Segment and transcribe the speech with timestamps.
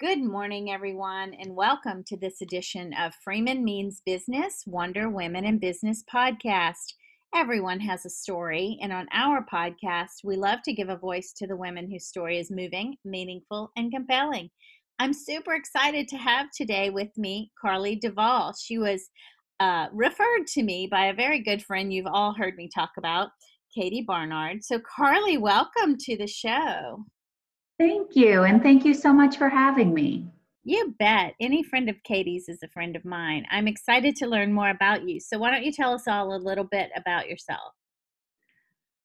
[0.00, 5.58] Good morning, everyone, and welcome to this edition of Freeman Means Business Wonder Women in
[5.58, 6.94] Business podcast.
[7.34, 11.48] Everyone has a story, and on our podcast, we love to give a voice to
[11.48, 14.50] the women whose story is moving, meaningful, and compelling.
[15.00, 18.54] I'm super excited to have today with me Carly Duvall.
[18.56, 19.10] She was
[19.58, 23.30] uh, referred to me by a very good friend you've all heard me talk about,
[23.74, 24.62] Katie Barnard.
[24.62, 27.04] So, Carly, welcome to the show.
[27.78, 28.42] Thank you.
[28.42, 30.26] And thank you so much for having me.
[30.64, 31.34] You bet.
[31.40, 33.46] Any friend of Katie's is a friend of mine.
[33.50, 35.20] I'm excited to learn more about you.
[35.20, 37.72] So, why don't you tell us all a little bit about yourself?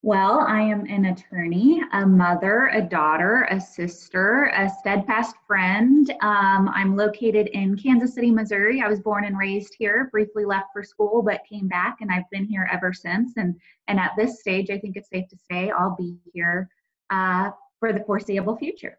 [0.01, 6.09] Well, I am an attorney, a mother, a daughter, a sister, a steadfast friend.
[6.21, 8.81] Um, I'm located in Kansas City, Missouri.
[8.81, 12.29] I was born and raised here, briefly left for school, but came back, and I've
[12.31, 13.37] been here ever since.
[13.37, 13.55] And,
[13.87, 16.69] and at this stage, I think it's safe to say I'll be here
[17.09, 17.51] uh,
[17.83, 18.97] for the foreseeable future.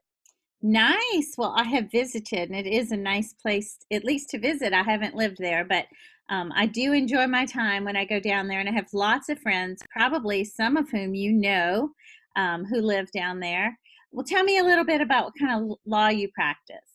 [0.61, 1.37] Nice.
[1.39, 4.75] Well, I have visited, and it is a nice place, at least to visit.
[4.75, 5.87] I haven't lived there, but
[6.29, 9.31] um, I do enjoy my time when I go down there, and I have lots
[9.31, 11.93] of friends, probably some of whom you know,
[12.37, 13.79] um, who live down there.
[14.13, 16.94] Well, tell me a little bit about what kind of law you practice.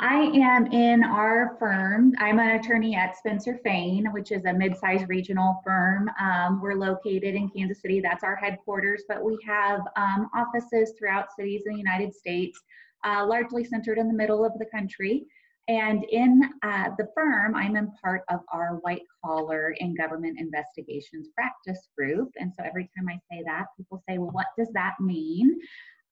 [0.00, 2.14] I am in our firm.
[2.18, 6.10] I'm an attorney at Spencer Fane, which is a mid-sized regional firm.
[6.20, 8.00] Um, we're located in Kansas City.
[8.00, 12.60] That's our headquarters, but we have um, offices throughout cities in the United States,
[13.04, 15.26] uh, largely centered in the middle of the country.
[15.68, 21.28] And in uh, the firm, I'm in part of our white collar and government investigations
[21.34, 22.30] practice group.
[22.36, 25.58] And so every time I say that, people say, well, what does that mean?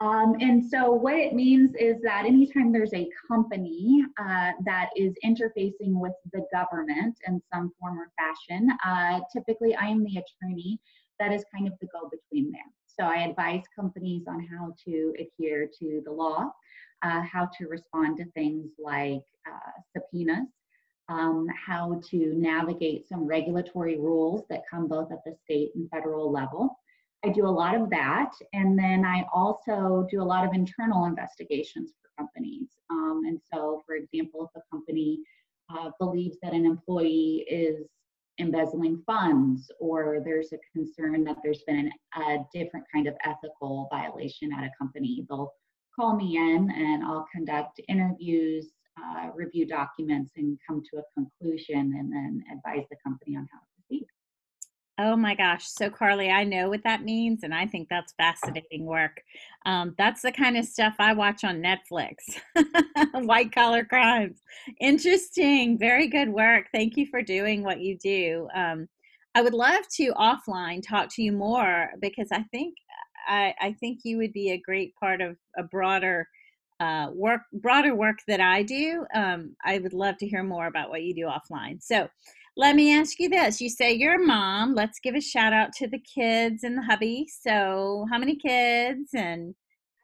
[0.03, 5.15] Um, and so what it means is that anytime there's a company uh, that is
[5.25, 10.81] interfacing with the government in some form or fashion, uh, typically I am the attorney
[11.21, 12.63] that is kind of the go-between there.
[12.89, 16.51] So I advise companies on how to adhere to the law,
[17.03, 20.49] uh, how to respond to things like uh, subpoenas,
[21.11, 26.33] um, how to navigate some regulatory rules that come both at the state and federal
[26.33, 26.77] level.
[27.25, 28.33] I do a lot of that.
[28.53, 32.69] And then I also do a lot of internal investigations for companies.
[32.91, 35.21] Um, and so, for example, if a company
[35.71, 37.87] uh, believes that an employee is
[38.39, 44.51] embezzling funds or there's a concern that there's been a different kind of ethical violation
[44.53, 45.53] at a company, they'll
[45.95, 51.95] call me in and I'll conduct interviews, uh, review documents, and come to a conclusion
[51.99, 54.07] and then advise the company on how to proceed.
[54.99, 55.67] Oh my gosh.
[55.67, 59.23] So, Carly, I know what that means, and I think that's fascinating work.
[59.65, 62.15] Um, that's the kind of stuff I watch on Netflix
[63.27, 64.43] white collar crimes.
[64.81, 65.79] Interesting.
[65.79, 66.67] Very good work.
[66.75, 68.49] Thank you for doing what you do.
[68.55, 68.87] Um,
[69.35, 72.75] I would love to offline talk to you more because I think
[73.27, 76.29] I, I think you would be a great part of a broader
[76.81, 79.07] uh, work broader work that I do.
[79.15, 81.83] Um, I would love to hear more about what you do offline.
[81.83, 82.09] So
[82.57, 83.61] let me ask you this.
[83.61, 84.75] You say you're a mom.
[84.75, 87.27] Let's give a shout out to the kids and the hubby.
[87.41, 89.55] So, how many kids and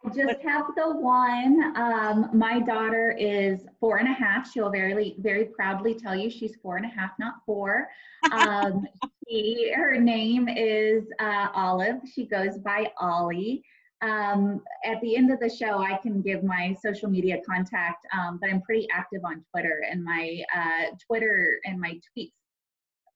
[0.05, 1.77] I just have the one.
[1.77, 4.51] Um, my daughter is four and a half.
[4.51, 7.89] She'll very, very proudly tell you she's four and a half, not four.
[8.33, 8.87] Um,
[9.29, 11.97] she, her name is uh, Olive.
[12.15, 13.63] She goes by Ollie.
[14.01, 18.39] Um, at the end of the show, I can give my social media contact, um,
[18.41, 22.31] but I'm pretty active on Twitter, and my uh, Twitter and my tweets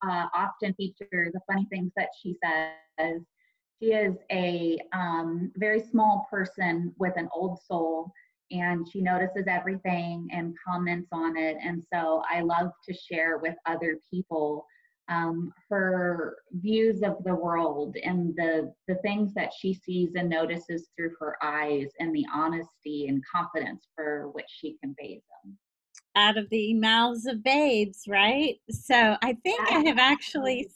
[0.06, 3.22] uh, often feature the funny things that she says.
[3.80, 8.12] She is a um, very small person with an old soul,
[8.50, 11.56] and she notices everything and comments on it.
[11.62, 14.66] And so I love to share with other people
[15.08, 20.88] um, her views of the world and the the things that she sees and notices
[20.96, 25.58] through her eyes and the honesty and confidence for which she conveys them
[26.16, 28.56] out of the mouths of babes, right?
[28.70, 30.68] So I think I have actually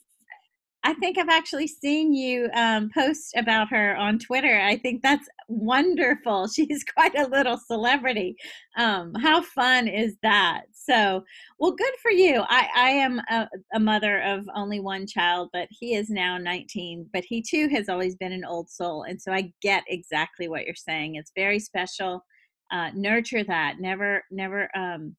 [0.86, 4.60] I think I've actually seen you um, post about her on Twitter.
[4.60, 6.46] I think that's wonderful.
[6.54, 8.36] She's quite a little celebrity.
[8.78, 10.62] Um, how fun is that?
[10.72, 11.24] So,
[11.58, 12.44] well, good for you.
[12.48, 17.10] I, I am a, a, mother of only one child, but he is now 19.
[17.12, 19.02] But he too has always been an old soul.
[19.02, 21.16] And so I get exactly what you're saying.
[21.16, 22.24] It's very special.
[22.70, 23.80] Uh, nurture that.
[23.80, 25.16] Never, never, um,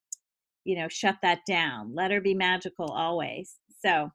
[0.68, 1.96] you know, shut that down.
[1.96, 3.56] Let her be magical always.
[3.84, 4.12] So,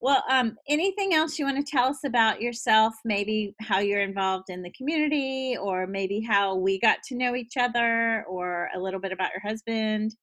[0.00, 2.94] well, um, anything else you want to tell us about yourself?
[3.04, 7.56] Maybe how you're involved in the community, or maybe how we got to know each
[7.58, 10.14] other, or a little bit about your husband.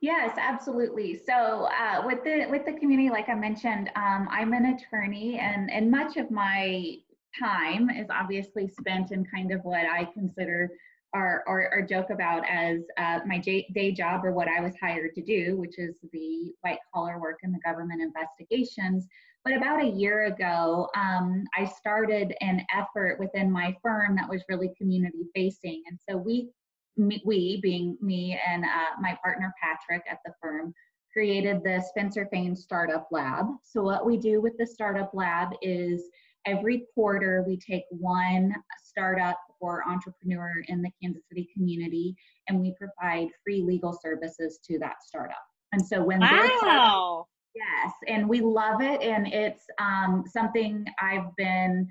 [0.00, 1.20] Yes, absolutely.
[1.26, 5.70] So uh, with the with the community, like I mentioned, um, I'm an attorney, and
[5.72, 6.98] and much of my
[7.36, 10.70] time is obviously spent in kind of what I consider
[11.14, 15.22] or, joke about as uh, my j- day job or what I was hired to
[15.22, 19.06] do, which is the white collar work in the government investigations.
[19.44, 24.44] But about a year ago, um, I started an effort within my firm that was
[24.48, 25.82] really community facing.
[25.88, 26.48] And so we,
[26.96, 30.72] me, we being me and uh, my partner Patrick at the firm,
[31.12, 33.46] created the Spencer Fane Startup Lab.
[33.62, 36.04] So what we do with the Startup Lab is
[36.46, 42.14] every quarter we take one startup or entrepreneur in the Kansas City community
[42.48, 45.36] and we provide free legal services to that startup.
[45.72, 47.26] And so when wow.
[47.54, 51.86] Yes, and we love it, and it's um, something I've been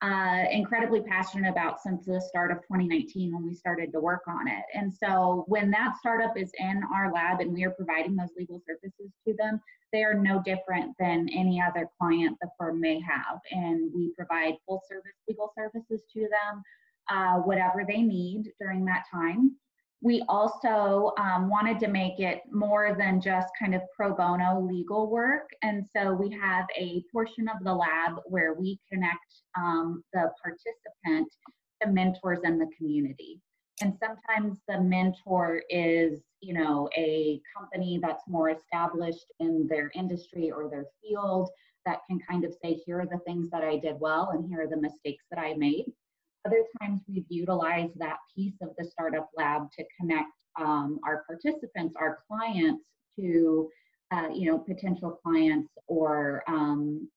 [0.00, 4.46] uh, incredibly passionate about since the start of 2019 when we started to work on
[4.46, 4.62] it.
[4.74, 8.62] And so when that startup is in our lab and we are providing those legal
[8.66, 9.60] services to them,
[9.92, 13.40] they are no different than any other client the firm may have.
[13.50, 16.62] And we provide full service legal services to them,
[17.08, 19.56] uh, whatever they need during that time
[20.00, 25.10] we also um, wanted to make it more than just kind of pro bono legal
[25.10, 25.50] work.
[25.62, 31.32] And so we have a portion of the lab where we connect um, the participant
[31.82, 33.40] to mentors in the community.
[33.80, 40.50] And sometimes the mentor is, you know, a company that's more established in their industry
[40.50, 41.50] or their field
[41.86, 44.62] that can kind of say, here are the things that I did well and here
[44.62, 45.86] are the mistakes that I made.
[46.46, 51.94] Other times we've utilized that piece of the startup lab to connect um, our participants,
[51.98, 52.84] our clients
[53.18, 53.68] to,
[54.10, 57.08] uh, you know, potential clients or um,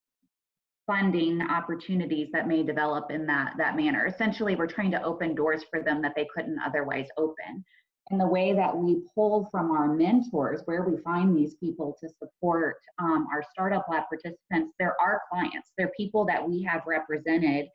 [0.88, 4.06] funding opportunities that may develop in that, that manner.
[4.06, 7.63] Essentially, we're trying to open doors for them that they couldn't otherwise open.
[8.09, 12.09] And the way that we pull from our mentors, where we find these people to
[12.09, 15.71] support um, our startup lab participants, they're our clients.
[15.77, 17.68] They're people that we have represented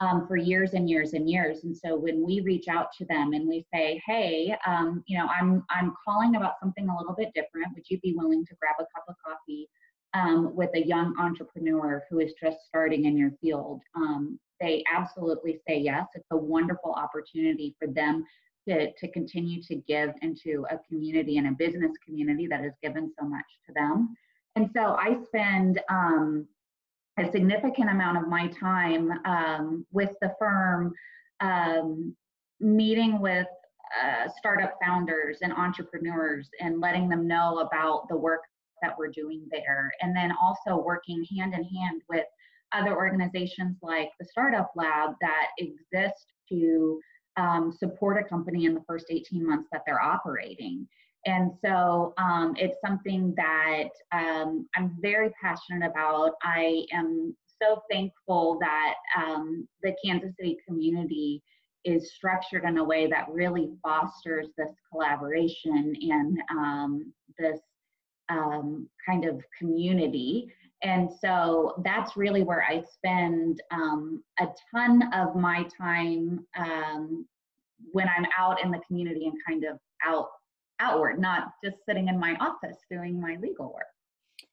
[0.00, 1.64] um, for years and years and years.
[1.64, 5.26] And so when we reach out to them and we say, "Hey, um, you know,
[5.26, 7.74] I'm I'm calling about something a little bit different.
[7.74, 9.68] Would you be willing to grab a cup of coffee
[10.14, 15.60] um, with a young entrepreneur who is just starting in your field?" Um, they absolutely
[15.66, 16.06] say yes.
[16.14, 18.24] It's a wonderful opportunity for them
[18.68, 23.10] to, to continue to give into a community and a business community that has given
[23.18, 24.14] so much to them.
[24.56, 26.46] And so I spend um,
[27.20, 30.92] a significant amount of my time um, with the firm
[31.40, 32.14] um,
[32.60, 33.46] meeting with
[34.02, 38.40] uh, startup founders and entrepreneurs and letting them know about the work
[38.82, 39.90] that we're doing there.
[40.00, 42.24] And then also working hand in hand with
[42.72, 47.00] other organizations like the startup lab that exist to
[47.36, 50.86] um, support a company in the first 18 months that they're operating
[51.26, 56.32] and so um, it's something that um, I'm very passionate about.
[56.42, 61.42] I am so thankful that um, the Kansas City community
[61.84, 67.60] is structured in a way that really fosters this collaboration and um, this
[68.30, 70.52] um, kind of community.
[70.82, 76.46] And so that's really where I spend um, a ton of my time
[77.92, 80.28] when I'm out in the community and kind of out
[80.80, 83.86] outward, not just sitting in my office doing my legal work.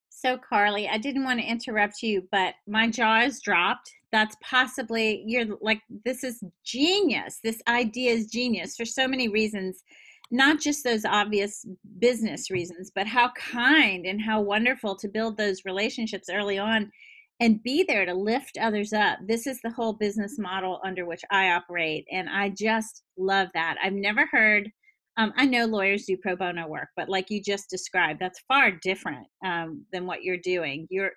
[0.10, 3.92] So, Carly, I didn't want to interrupt you, but my jaw is dropped.
[4.12, 7.40] That's possibly, you're like, this is genius.
[7.44, 9.84] This idea is genius for so many reasons,
[10.32, 11.66] not just those obvious
[12.00, 16.92] business reasons, but how kind and how wonderful to build those relationships early on
[17.40, 19.20] and be there to lift others up.
[19.28, 22.08] This is the whole business model under which I operate.
[22.12, 23.76] And I just love that.
[23.84, 24.72] I've never heard
[25.18, 28.72] um, I know lawyers do pro bono work, but like you just described, that's far
[28.72, 30.88] different um, than what you're doing.
[30.92, 31.14] You're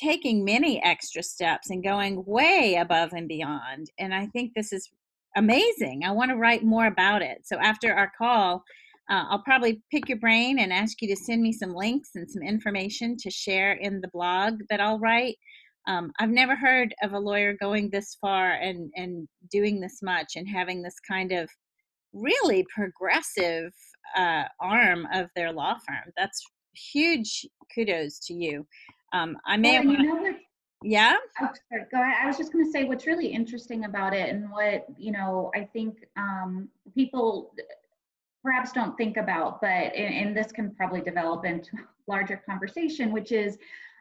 [0.00, 3.90] taking many extra steps and going way above and beyond.
[3.98, 4.90] And I think this is
[5.36, 6.04] amazing.
[6.04, 7.42] I want to write more about it.
[7.44, 8.64] So after our call,
[9.10, 12.28] uh, I'll probably pick your brain and ask you to send me some links and
[12.28, 15.36] some information to share in the blog that I'll write.
[15.86, 20.32] Um, I've never heard of a lawyer going this far and, and doing this much
[20.36, 21.50] and having this kind of
[22.14, 23.72] really progressive
[24.16, 26.12] uh, arm of their law firm.
[26.16, 26.42] That's
[26.92, 28.66] huge kudos to you.
[29.12, 30.36] Um, I may well, you know what?
[30.82, 31.16] Yeah.
[31.40, 32.16] Oh, sorry, go ahead.
[32.22, 35.50] I was just going to say what's really interesting about it, and what you know,
[35.54, 37.54] I think um, people
[38.42, 41.70] perhaps don't think about, but and, and this can probably develop into
[42.06, 43.56] larger conversation, which is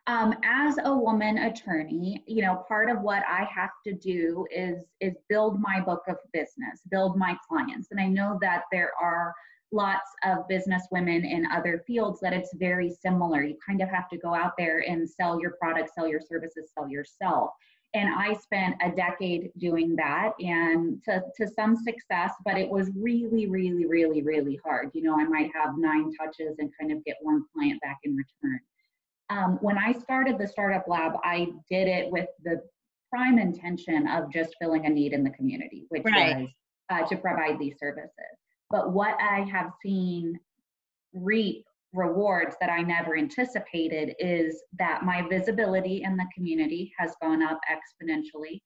[0.07, 4.83] um, as a woman attorney you know part of what i have to do is
[4.99, 9.33] is build my book of business build my clients and i know that there are
[9.71, 14.09] lots of business women in other fields that it's very similar you kind of have
[14.09, 17.51] to go out there and sell your product sell your services sell yourself
[17.95, 22.89] and I spent a decade doing that and to, to some success, but it was
[22.95, 24.89] really, really, really, really hard.
[24.93, 28.15] You know, I might have nine touches and kind of get one client back in
[28.15, 28.59] return.
[29.29, 32.61] Um, when I started the Startup Lab, I did it with the
[33.11, 36.37] prime intention of just filling a need in the community, which right.
[36.37, 36.49] was
[36.89, 38.11] uh, to provide these services.
[38.69, 40.39] But what I have seen
[41.13, 47.43] reap rewards that I never anticipated is that my visibility in the community has gone
[47.43, 48.61] up exponentially.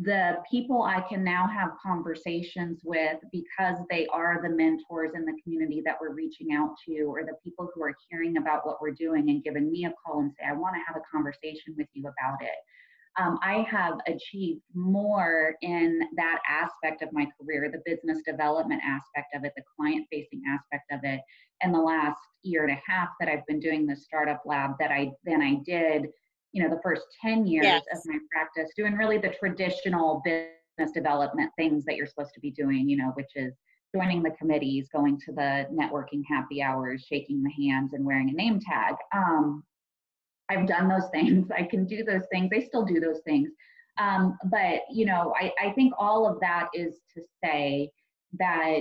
[0.00, 5.38] The people I can now have conversations with because they are the mentors in the
[5.42, 8.90] community that we're reaching out to, or the people who are hearing about what we're
[8.90, 11.86] doing and giving me a call and say, I want to have a conversation with
[11.92, 12.56] you about it.
[13.16, 19.36] Um, I have achieved more in that aspect of my career, the business development aspect
[19.36, 21.20] of it, the client facing aspect of it,
[21.62, 24.90] in the last year and a half that I've been doing the startup lab that
[24.90, 26.08] I than I did,
[26.54, 27.82] you know, the first 10 years yes.
[27.92, 32.52] of my practice, doing really the traditional business development things that you're supposed to be
[32.52, 33.52] doing, you know, which is
[33.94, 38.32] joining the committees, going to the networking happy hours, shaking the hands, and wearing a
[38.32, 38.94] name tag.
[39.12, 39.64] Um,
[40.48, 41.50] I've done those things.
[41.50, 42.50] I can do those things.
[42.54, 43.50] I still do those things.
[43.98, 47.90] Um, but you know, I, I think all of that is to say
[48.38, 48.80] that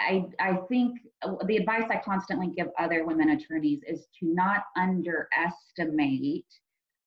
[0.00, 0.98] I, I think
[1.46, 6.46] the advice I constantly give other women attorneys is to not underestimate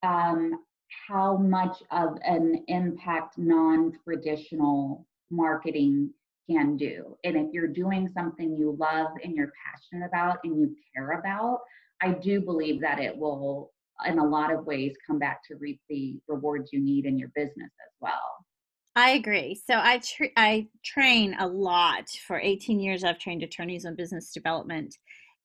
[0.03, 0.59] um,
[1.07, 6.11] how much of an impact non-traditional marketing
[6.49, 7.17] can do.
[7.23, 11.59] And if you're doing something you love and you're passionate about and you care about,
[12.01, 13.71] I do believe that it will,
[14.05, 17.29] in a lot of ways, come back to reap the rewards you need in your
[17.35, 18.45] business as well.
[18.95, 19.55] I agree.
[19.55, 22.09] So I tra- I train a lot.
[22.27, 24.97] For 18 years, I've trained attorneys on business development,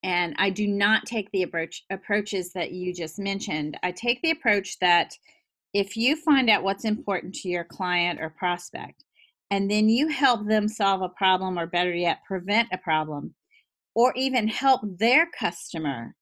[0.03, 3.79] and I do not take the approach approaches that you just mentioned.
[3.83, 5.15] I take the approach that
[5.75, 9.05] if you find out what's important to your client or prospect,
[9.51, 13.35] and then you help them solve a problem, or better yet, prevent a problem,
[13.95, 16.15] or even help their customer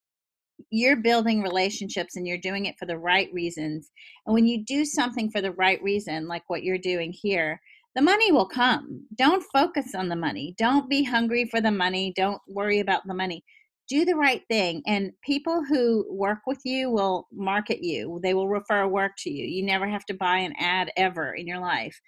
[0.70, 3.90] you're building relationships and you're doing it for the right reasons.
[4.26, 7.60] And when you do something for the right reason, like what you're doing here,
[7.94, 9.06] the money will come.
[9.16, 10.54] Don't focus on the money.
[10.58, 12.12] Don't be hungry for the money.
[12.16, 13.44] Don't worry about the money.
[13.88, 14.82] Do the right thing.
[14.86, 19.46] And people who work with you will market you, they will refer work to you.
[19.46, 21.98] You never have to buy an ad ever in your life.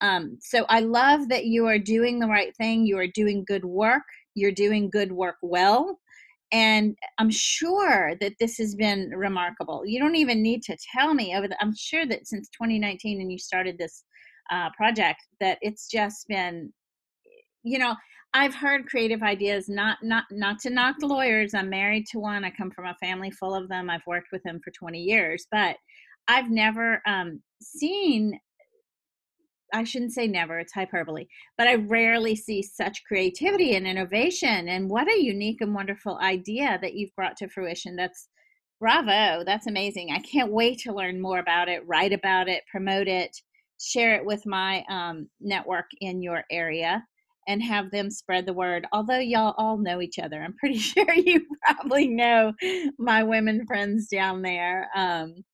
[0.00, 2.86] Um, so I love that you are doing the right thing.
[2.86, 4.02] You are doing good work.
[4.34, 5.98] You're doing good work well
[6.54, 11.34] and i'm sure that this has been remarkable you don't even need to tell me
[11.36, 14.04] over the, i'm sure that since 2019 and you started this
[14.50, 16.72] uh, project that it's just been
[17.62, 17.94] you know
[18.34, 22.50] i've heard creative ideas not not not to knock lawyers i'm married to one i
[22.50, 25.76] come from a family full of them i've worked with them for 20 years but
[26.28, 28.38] i've never um, seen
[29.72, 31.26] I shouldn't say never, it's hyperbole,
[31.58, 34.68] but I rarely see such creativity and innovation.
[34.68, 37.96] And what a unique and wonderful idea that you've brought to fruition.
[37.96, 38.28] That's
[38.78, 39.42] bravo.
[39.44, 40.10] That's amazing.
[40.12, 43.36] I can't wait to learn more about it, write about it, promote it,
[43.80, 47.02] share it with my um, network in your area
[47.46, 48.86] and have them spread the word.
[48.92, 52.52] Although y'all all know each other, I'm pretty sure you probably know
[52.98, 54.88] my women friends down there.
[54.94, 55.44] Um,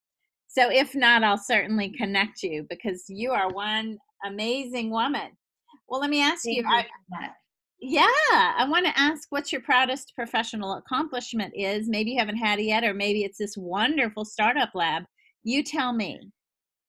[0.49, 5.31] so if not, I'll certainly connect you because you are one amazing woman.
[5.89, 6.63] Well, let me ask Thank you.
[6.63, 6.87] you I,
[7.81, 8.07] yeah,
[8.59, 11.89] I want to ask what's your proudest professional accomplishment is.
[11.89, 15.05] Maybe you haven't had it yet, or maybe it's this wonderful startup lab.
[15.45, 16.21] You tell me.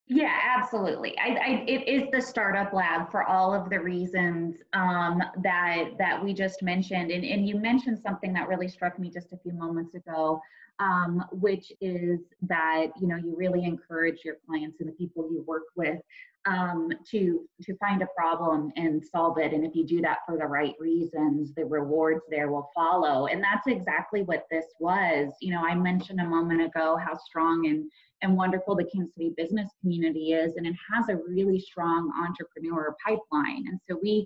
[0.07, 1.17] Yeah, absolutely.
[1.17, 6.21] I, I, it is the startup lab for all of the reasons um, that that
[6.21, 9.53] we just mentioned, and and you mentioned something that really struck me just a few
[9.53, 10.41] moments ago,
[10.79, 15.43] um, which is that you know you really encourage your clients and the people you
[15.47, 15.99] work with
[16.45, 19.53] um, to to find a problem and solve it.
[19.53, 23.27] And if you do that for the right reasons, the rewards there will follow.
[23.27, 25.31] And that's exactly what this was.
[25.39, 27.89] You know, I mentioned a moment ago how strong and
[28.21, 32.95] and wonderful the Kansas City business community is, and it has a really strong entrepreneur
[33.05, 33.65] pipeline.
[33.67, 34.25] And so we,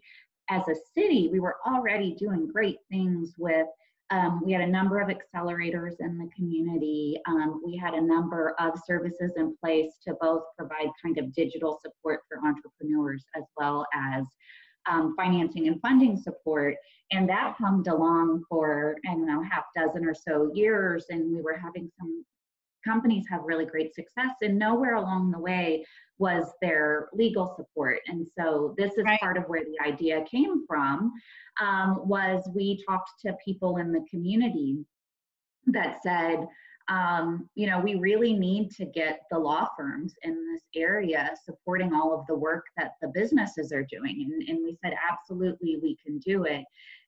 [0.49, 3.67] as a city, we were already doing great things with
[4.11, 7.19] um, we had a number of accelerators in the community.
[7.27, 11.79] Um, we had a number of services in place to both provide kind of digital
[11.81, 14.25] support for entrepreneurs as well as
[14.87, 16.75] um, financing and funding support.
[17.11, 21.05] And that hummed along for, I don't know, half dozen or so years.
[21.09, 22.23] And we were having some
[22.85, 24.35] companies have really great success.
[24.41, 25.85] And nowhere along the way
[26.17, 27.99] was their legal support.
[28.07, 29.19] And so this is right.
[29.19, 31.11] part of where the idea came from,
[31.61, 34.85] um, was we talked to people in the community
[35.67, 36.47] that said,
[36.87, 41.93] um, you know, we really need to get the law firms in this area supporting
[41.93, 44.29] all of the work that the businesses are doing.
[44.31, 46.63] And, and we said, absolutely, we can do it.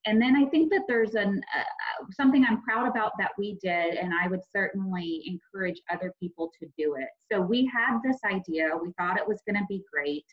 [0.06, 3.96] And then I think that there's an uh, something I'm proud about that we did,
[3.96, 7.10] and I would certainly encourage other people to do it.
[7.32, 8.72] So we had this idea.
[8.82, 10.26] We thought it was going to be great.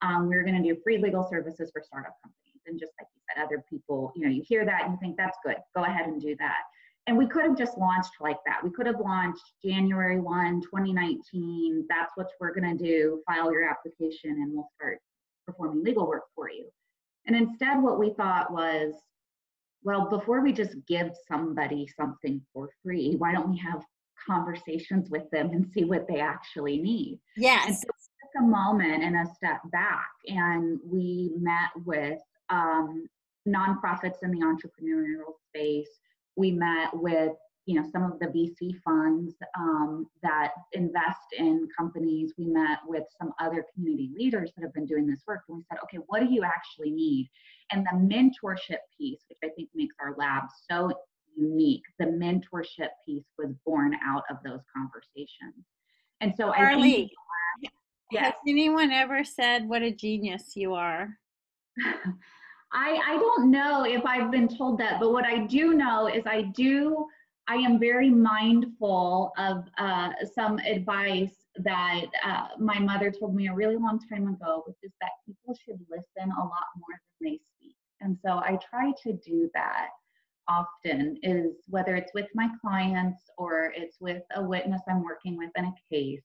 [0.00, 3.08] Um, we were going to do free legal services for startup companies, and just like
[3.14, 5.56] you said, other people, you know, you hear that and you think that's good.
[5.76, 6.62] Go ahead and do that
[7.08, 8.62] and we could have just launched like that.
[8.62, 11.86] We could have launched January 1, 2019.
[11.88, 13.22] That's what we're going to do.
[13.26, 14.98] File your application and we'll start
[15.46, 16.66] performing legal work for you.
[17.26, 18.92] And instead, what we thought was,
[19.82, 23.82] well, before we just give somebody something for free, why don't we have
[24.26, 27.18] conversations with them and see what they actually need?
[27.38, 27.68] Yes.
[27.68, 32.18] And so we took a moment and a step back and we met with
[32.50, 33.08] um,
[33.48, 35.88] nonprofits in the entrepreneurial space
[36.38, 37.32] we met with
[37.66, 42.32] you know some of the VC funds um, that invest in companies.
[42.38, 45.64] We met with some other community leaders that have been doing this work, and we
[45.70, 47.28] said, okay, what do you actually need?
[47.70, 50.90] And the mentorship piece, which I think makes our lab so
[51.36, 55.66] unique, the mentorship piece was born out of those conversations.
[56.22, 57.10] And so Carly, I think,
[58.12, 58.24] yes.
[58.24, 61.18] has anyone ever said what a genius you are?
[62.72, 66.22] I, I don't know if I've been told that, but what I do know is
[66.26, 67.06] I do,
[67.48, 73.54] I am very mindful of uh, some advice that uh, my mother told me a
[73.54, 77.40] really long time ago, which is that people should listen a lot more than they
[77.56, 77.76] speak.
[78.00, 79.88] And so I try to do that
[80.48, 85.50] often is whether it's with my clients or it's with a witness I'm working with
[85.56, 86.22] in a case.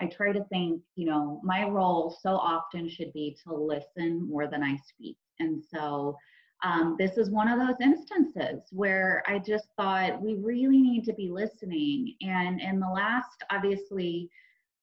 [0.00, 4.48] I try to think, you know, my role so often should be to listen more
[4.48, 5.16] than I speak.
[5.40, 6.16] And so
[6.62, 11.12] um, this is one of those instances where I just thought we really need to
[11.12, 12.14] be listening.
[12.22, 14.30] And in the last, obviously,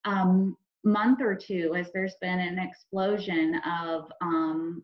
[0.05, 4.83] um, month or two, as there's been an explosion of um,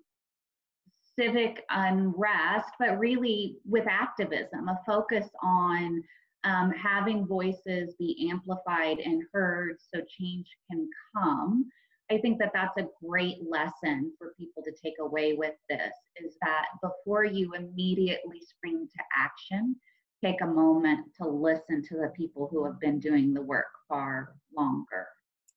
[1.18, 6.04] civic unrest, but really with activism, a focus on
[6.44, 11.66] um, having voices be amplified and heard so change can come.
[12.10, 16.38] I think that that's a great lesson for people to take away with this is
[16.42, 19.76] that before you immediately spring to action,
[20.24, 24.36] take a moment to listen to the people who have been doing the work far
[24.56, 25.08] longer.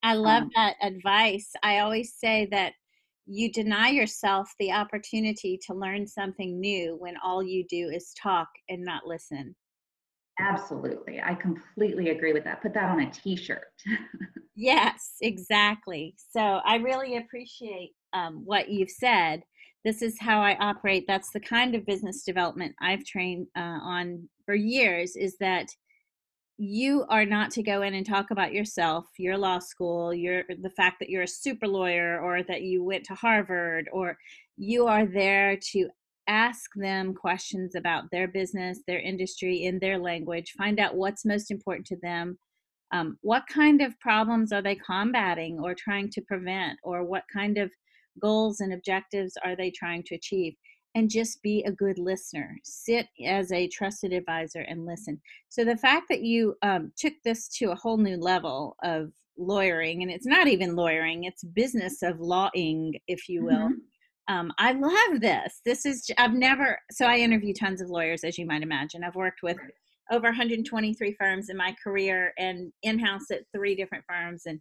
[0.02, 1.52] I love um, that advice.
[1.62, 2.72] I always say that
[3.26, 8.48] you deny yourself the opportunity to learn something new when all you do is talk
[8.68, 9.54] and not listen.
[10.40, 11.20] Absolutely.
[11.22, 12.62] I completely agree with that.
[12.62, 13.72] Put that on a t shirt.
[14.56, 16.14] yes, exactly.
[16.30, 19.42] So I really appreciate um, what you've said.
[19.84, 21.04] This is how I operate.
[21.06, 25.68] That's the kind of business development I've trained uh, on for years is that
[26.58, 30.68] you are not to go in and talk about yourself, your law school, your the
[30.70, 34.18] fact that you're a super lawyer or that you went to Harvard or
[34.58, 35.88] you are there to
[36.30, 41.50] ask them questions about their business, their industry in their language, find out what's most
[41.50, 42.38] important to them.
[42.92, 47.58] Um, what kind of problems are they combating or trying to prevent, or what kind
[47.58, 47.70] of
[48.22, 50.54] goals and objectives are they trying to achieve?
[50.94, 52.56] And just be a good listener.
[52.64, 55.20] Sit as a trusted advisor and listen.
[55.48, 60.02] So, the fact that you um, took this to a whole new level of lawyering,
[60.02, 63.68] and it's not even lawyering, it's business of lawing, if you will.
[63.68, 63.89] Mm-hmm
[64.30, 65.60] um, I love this.
[65.66, 69.02] This is, I've never, so I interview tons of lawyers, as you might imagine.
[69.02, 69.56] I've worked with
[70.12, 74.42] over 123 firms in my career and in house at three different firms.
[74.46, 74.60] And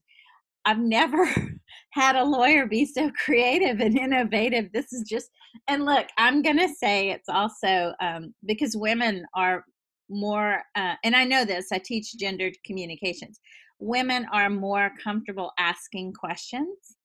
[0.65, 1.23] I've never
[1.91, 4.71] had a lawyer be so creative and innovative.
[4.73, 5.29] This is just,
[5.67, 9.63] and look, I'm going to say it's also um, because women are
[10.10, 13.39] more, uh, and I know this, I teach gendered communications.
[13.77, 16.97] Women are more comfortable asking questions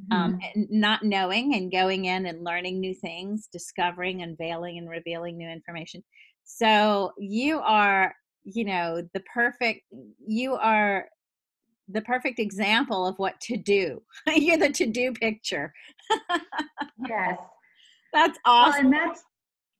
[0.00, 0.12] mm-hmm.
[0.12, 5.48] um, not knowing and going in and learning new things, discovering, unveiling, and revealing new
[5.48, 6.02] information.
[6.44, 9.82] So you are, you know, the perfect.
[10.26, 11.06] You are
[11.88, 14.02] the perfect example of what to do.
[14.34, 15.72] You're the to do picture.
[17.08, 17.38] yes,
[18.12, 18.72] that's awesome.
[18.72, 19.22] Well, and that's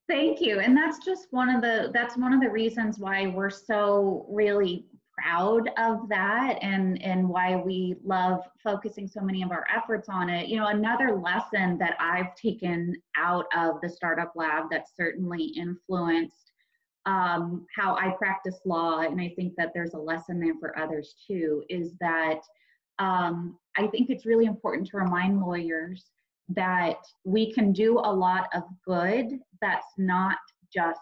[0.09, 0.61] thank you.
[0.61, 4.87] And that's just one of the that's one of the reasons why we're so really
[5.19, 10.31] proud of that and and why we love focusing so many of our efforts on
[10.31, 10.49] it.
[10.49, 16.53] You know another lesson that i've taken out of the startup lab that certainly influenced
[17.07, 21.15] um, how i practice law and i think that there's a lesson there for others
[21.27, 22.41] too is that
[22.99, 26.11] um, i think it's really important to remind lawyers
[26.49, 30.39] that we can do a lot of good that's not
[30.73, 31.01] just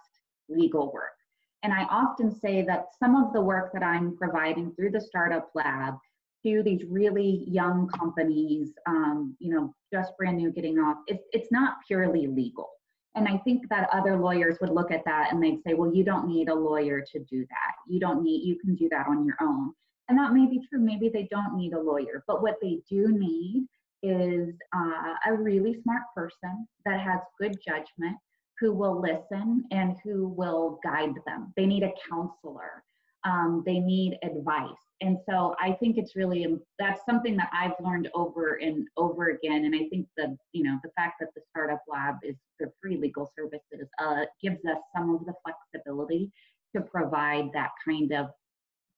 [0.49, 1.20] legal work
[1.62, 5.49] And I often say that some of the work that I'm providing through the Startup
[5.55, 5.94] Lab
[6.42, 11.53] to these really young companies, um, you know, just brand new getting off, it's, it's
[11.53, 12.70] not purely legal.
[13.14, 16.05] And I think that other lawyers would look at that and they'd say, well, you
[16.05, 17.75] don't need a lawyer to do that.
[17.88, 19.73] You don't need, you can do that on your own.
[20.09, 20.81] And that may be true.
[20.81, 22.25] Maybe they don't need a lawyer.
[22.27, 23.66] But what they do need
[24.03, 28.16] is uh, a really smart person that has good judgment,
[28.61, 31.53] who will listen and who will guide them.
[31.57, 32.85] They need a counselor.
[33.25, 34.70] Um, they need advice.
[35.03, 36.46] And so I think it's really
[36.79, 39.64] that's something that I've learned over and over again.
[39.64, 42.96] And I think the you know the fact that the startup lab is the free
[42.96, 46.31] legal services uh, gives us some of the flexibility
[46.75, 48.29] to provide that kind of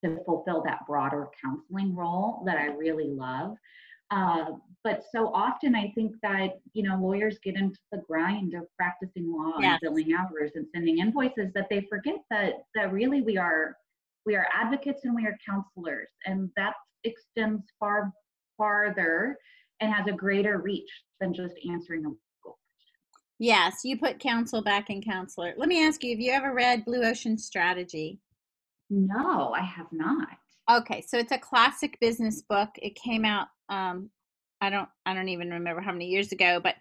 [0.05, 3.57] to fulfill that broader counseling role that I really love.
[4.13, 4.45] Uh,
[4.85, 9.33] but so often I think that, you know, lawyers get into the grind of practicing
[9.33, 9.79] law yes.
[9.81, 13.77] and billing hours and sending invoices that they forget that, that really we are,
[14.27, 18.13] we are advocates and we are counselors and that extends far
[18.59, 19.37] farther
[19.81, 22.59] and has a greater reach than just answering a legal question.
[23.39, 25.55] Yes, you put counsel back in counselor.
[25.57, 28.21] Let me ask you, have you ever read Blue Ocean Strategy?
[28.91, 30.29] No, I have not.
[30.71, 32.71] Okay, so it's a classic business book.
[32.77, 34.11] It came out um
[34.61, 36.77] I don't I don't even remember how many years ago, but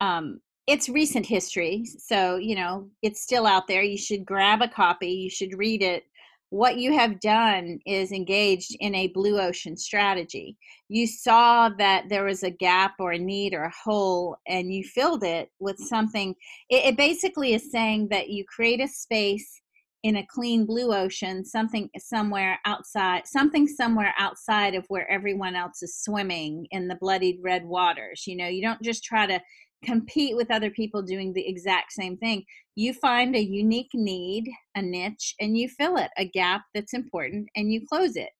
[0.00, 1.84] um it's recent history.
[1.84, 3.82] So, you know, it's still out there.
[3.82, 6.04] You should grab a copy, you should read it.
[6.50, 10.58] What you have done is engaged in a blue ocean strategy.
[10.90, 14.84] You saw that there was a gap or a need or a hole, and you
[14.84, 16.34] filled it with something.
[16.68, 19.61] It, it basically is saying that you create a space
[20.02, 25.82] in a clean blue ocean something somewhere outside something somewhere outside of where everyone else
[25.82, 28.48] is swimming in the bloodied red waters you know?
[28.48, 29.40] You don't just try to
[29.82, 32.44] compete with other people doing the exact same thing.
[32.74, 37.48] You find a unique need a niche and you fill it a gap that's important
[37.56, 38.30] and you close it.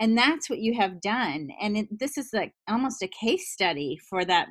[0.00, 1.48] And that's what you have done.
[1.60, 4.48] And it, this is like almost a case study for that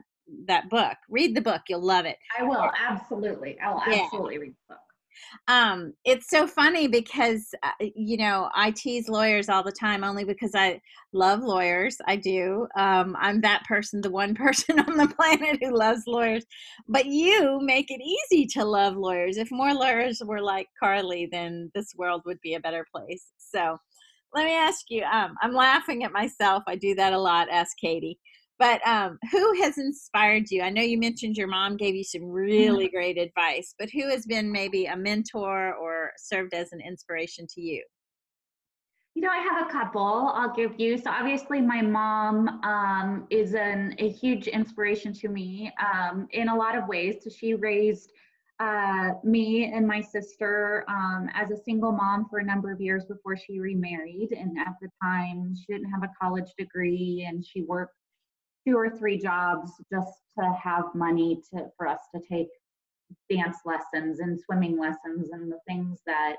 [0.47, 0.95] that book.
[1.09, 2.17] Read the book you'll love it.
[2.37, 3.57] I will absolutely.
[3.59, 4.41] I'll absolutely yeah.
[4.41, 4.90] read the book
[5.47, 10.23] um, it's so funny because uh, you know I tease lawyers all the time only
[10.23, 10.81] because I
[11.13, 11.97] love lawyers.
[12.07, 12.67] I do.
[12.77, 16.45] Um, I'm that person, the one person on the planet who loves lawyers.
[16.87, 19.37] But you make it easy to love lawyers.
[19.37, 23.27] If more lawyers were like Carly, then this world would be a better place.
[23.37, 23.77] So
[24.33, 25.03] let me ask you.
[25.03, 26.63] Um, I'm laughing at myself.
[26.67, 27.49] I do that a lot.
[27.49, 28.17] Ask Katie.
[28.61, 30.61] But um, who has inspired you?
[30.61, 32.95] I know you mentioned your mom gave you some really mm-hmm.
[32.95, 37.59] great advice, but who has been maybe a mentor or served as an inspiration to
[37.61, 37.83] you?
[39.15, 40.99] You know, I have a couple I'll give you.
[40.99, 46.55] So, obviously, my mom um, is an, a huge inspiration to me um, in a
[46.55, 47.15] lot of ways.
[47.23, 48.11] So, she raised
[48.59, 53.05] uh, me and my sister um, as a single mom for a number of years
[53.05, 54.29] before she remarried.
[54.31, 57.95] And at the time, she didn't have a college degree and she worked
[58.65, 62.47] two or three jobs just to have money to for us to take
[63.29, 66.37] dance lessons and swimming lessons and the things that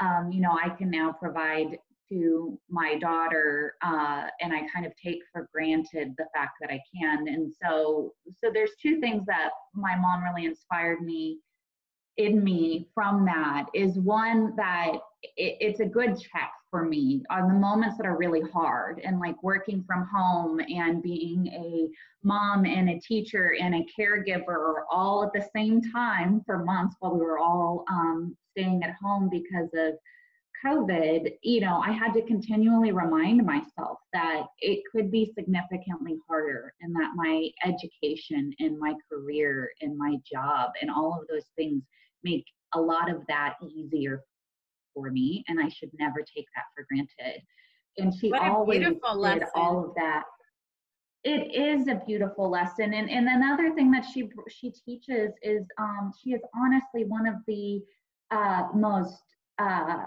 [0.00, 4.92] um, you know I can now provide to my daughter uh, and I kind of
[4.96, 7.26] take for granted the fact that I can.
[7.28, 11.40] And so so there's two things that my mom really inspired me
[12.18, 14.92] in me from that is one that
[15.36, 19.20] it, it's a good check for me on the moments that are really hard and
[19.20, 21.88] like working from home and being a
[22.26, 27.14] mom and a teacher and a caregiver all at the same time for months while
[27.14, 29.94] we were all um, staying at home because of
[30.64, 36.72] COVID, you know, I had to continually remind myself that it could be significantly harder
[36.80, 41.82] and that my education and my career and my job and all of those things
[42.24, 44.22] make a lot of that easier
[44.94, 47.42] for me and I should never take that for granted.
[47.98, 49.48] And she always did lesson.
[49.54, 50.24] all of that.
[51.24, 52.94] It is a beautiful lesson.
[52.94, 57.36] And and another thing that she she teaches is um, she is honestly one of
[57.46, 57.82] the
[58.30, 59.22] uh, most
[59.58, 60.04] uh,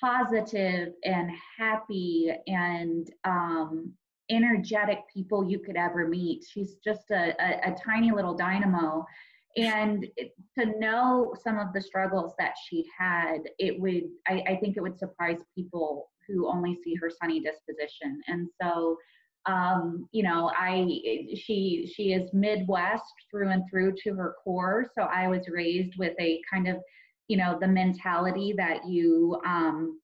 [0.00, 3.92] positive and happy and um,
[4.30, 6.44] energetic people you could ever meet.
[6.48, 9.04] She's just a, a, a tiny little dynamo
[9.56, 10.06] and
[10.58, 14.80] to know some of the struggles that she had it would I, I, think it
[14.80, 18.20] would surprise people who only see her sunny disposition.
[18.28, 18.96] And so
[19.46, 20.86] um, you know i
[21.34, 24.86] she she is midwest through and through to her core.
[24.96, 26.76] So i was raised with a kind of
[27.28, 30.00] you know the mentality that you um,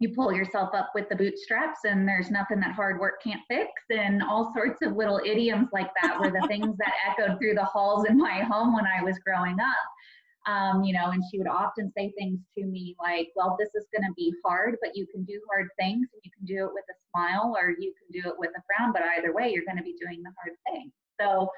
[0.00, 3.70] you pull yourself up with the bootstraps and there's nothing that hard work can't fix
[3.90, 7.64] and all sorts of little idioms like that were the things that echoed through the
[7.64, 9.86] halls in my home when I was growing up.
[10.46, 13.86] Um, you know, and she would often say things to me like, well, this is
[13.96, 16.72] going to be hard, but you can do hard things and you can do it
[16.74, 19.64] with a smile or you can do it with a frown, but either way, you're
[19.64, 20.92] going to be doing the hard thing.
[21.18, 21.48] So,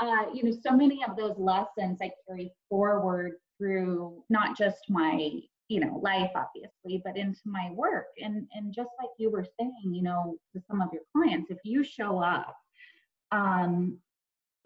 [0.00, 5.40] uh, you know, so many of those lessons I carry forward through not just my,
[5.74, 8.06] you know, life, obviously, but into my work.
[8.22, 11.58] And, and just like you were saying, you know, to some of your clients, if
[11.64, 12.54] you show up
[13.32, 13.98] um,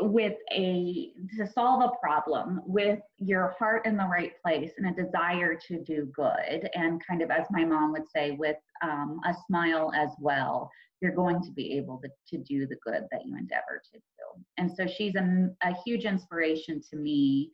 [0.01, 5.03] with a to solve a problem with your heart in the right place and a
[5.03, 9.35] desire to do good and kind of as my mom would say with um, a
[9.49, 13.37] smile as well you're going to be able to, to do the good that you
[13.37, 17.51] endeavor to do and so she's a, a huge inspiration to me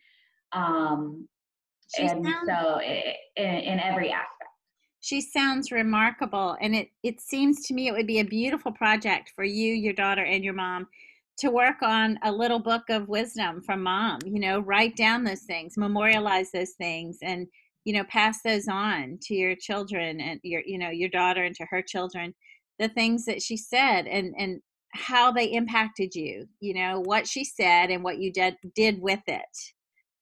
[0.53, 1.27] um,
[1.99, 4.31] and sounds, so it, in, in every aspect.
[5.01, 9.33] She sounds remarkable and it it seems to me it would be a beautiful project
[9.35, 10.87] for you your daughter and your mom
[11.37, 15.43] to work on a little book of wisdom from mom you know write down those
[15.43, 17.47] things memorialize those things and
[17.85, 21.55] you know pass those on to your children and your you know your daughter and
[21.55, 22.35] to her children
[22.79, 24.61] the things that she said and and
[24.93, 29.21] how they impacted you you know what she said and what you did did with
[29.27, 29.74] it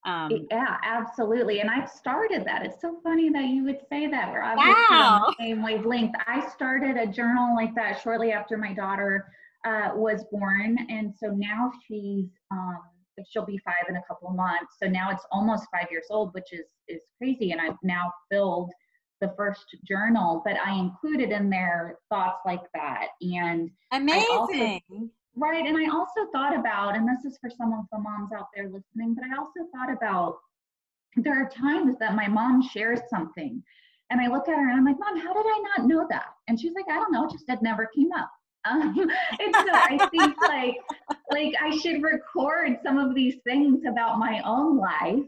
[0.04, 4.32] um, yeah absolutely and i've started that it's so funny that you would say that
[4.32, 5.22] we're obviously wow.
[5.26, 9.26] on the same wavelength i started a journal like that shortly after my daughter
[9.64, 12.78] uh, was born, and so now she's um,
[13.30, 14.76] she'll be five in a couple of months.
[14.82, 17.52] So now it's almost five years old, which is is crazy.
[17.52, 18.72] And I've now filled
[19.20, 23.08] the first journal, but I included in there thoughts like that.
[23.20, 24.26] And amazing.
[24.32, 25.66] Also, right.
[25.66, 28.66] And I also thought about, and this is for some of the moms out there
[28.66, 30.38] listening, but I also thought about
[31.16, 33.62] there are times that my mom shares something
[34.10, 36.34] and I look at her and I'm like, Mom, how did I not know that?
[36.46, 38.30] And she's like, I don't know, just it never came up.
[38.64, 40.76] Um, and so I think like
[41.32, 45.24] like I should record some of these things about my own life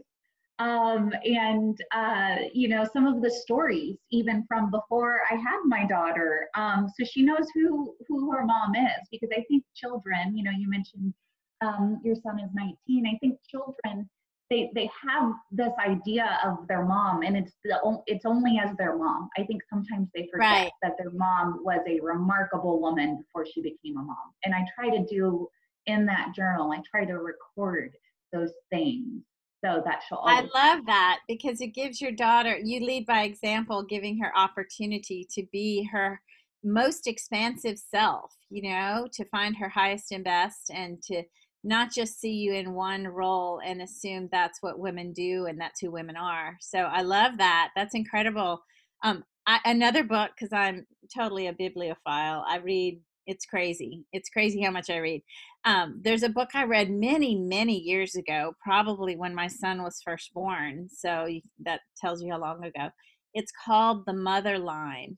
[0.59, 5.85] um, and uh, you know some of the stories even from before I had my
[5.85, 10.43] daughter, um, so she knows who who her mom is because I think children, you
[10.43, 11.13] know, you mentioned
[11.61, 13.05] um, your son is 19.
[13.07, 14.09] I think children
[14.49, 18.95] they they have this idea of their mom and it's the it's only as their
[18.97, 20.71] mom i think sometimes they forget right.
[20.81, 24.89] that their mom was a remarkable woman before she became a mom and i try
[24.89, 25.47] to do
[25.87, 27.95] in that journal i try to record
[28.31, 29.23] those things
[29.65, 33.83] so that she'll i love that because it gives your daughter you lead by example
[33.83, 36.21] giving her opportunity to be her
[36.63, 41.23] most expansive self you know to find her highest and best and to
[41.65, 45.81] not just see you in one role and assume that's what women do and that's
[45.81, 46.55] who women are.
[46.61, 47.71] So I love that.
[47.75, 48.63] That's incredible.
[49.03, 52.45] Um, I, another book because I'm totally a bibliophile.
[52.47, 53.01] I read.
[53.27, 54.05] It's crazy.
[54.11, 55.21] It's crazy how much I read.
[55.65, 60.01] Um, there's a book I read many, many years ago, probably when my son was
[60.03, 60.87] first born.
[60.91, 61.27] So
[61.65, 62.89] that tells you how long ago.
[63.33, 65.17] It's called The Mother Line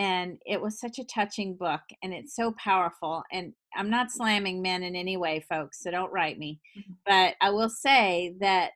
[0.00, 4.62] and it was such a touching book and it's so powerful and i'm not slamming
[4.62, 6.92] men in any way folks so don't write me mm-hmm.
[7.06, 8.70] but i will say that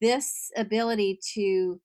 [0.00, 1.80] this ability to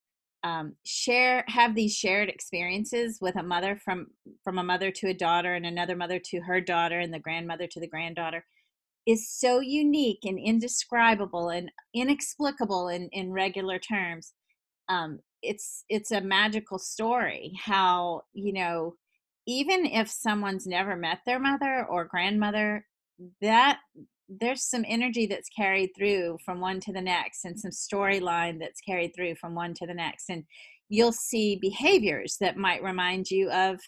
[0.46, 4.08] um, share have these shared experiences with a mother from
[4.44, 7.66] from a mother to a daughter and another mother to her daughter and the grandmother
[7.66, 8.46] to the granddaughter
[9.08, 14.34] is so unique and indescribable and inexplicable in in regular terms.
[14.88, 18.94] Um, it's it's a magical story how you know
[19.48, 22.86] even if someone's never met their mother or grandmother
[23.42, 23.80] that
[24.28, 28.82] there's some energy that's carried through from one to the next and some storyline that's
[28.82, 30.44] carried through from one to the next and
[30.90, 33.80] you'll see behaviors that might remind you of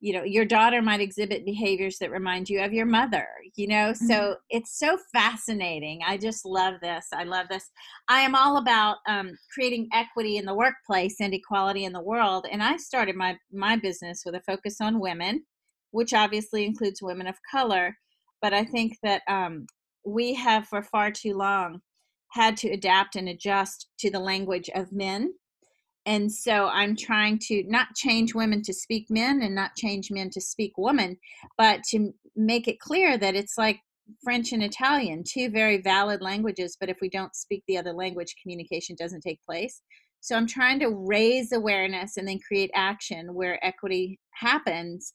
[0.00, 3.92] you know your daughter might exhibit behaviors that remind you of your mother you know?
[3.92, 4.06] Mm-hmm.
[4.06, 6.00] so it's so fascinating.
[6.06, 7.70] I just love this i love this.
[8.08, 12.46] I am all about um, creating equity in the workplace and equality in the world
[12.50, 15.44] and i started my my business with a focus on women
[15.90, 17.96] which obviously includes women of color
[18.42, 19.66] but i think that um,
[20.08, 21.80] we have for far too long
[22.30, 25.32] had to adapt and adjust to the language of men.
[26.06, 30.30] And so i'm trying to not change women to speak men and not change men
[30.30, 31.18] to speak women
[31.58, 33.80] but to make it clear that it's like
[34.24, 38.34] french and italian two very valid languages but if we don't speak the other language
[38.40, 39.82] communication doesn't take place.
[40.20, 45.12] So i'm trying to raise awareness and then create action where equity happens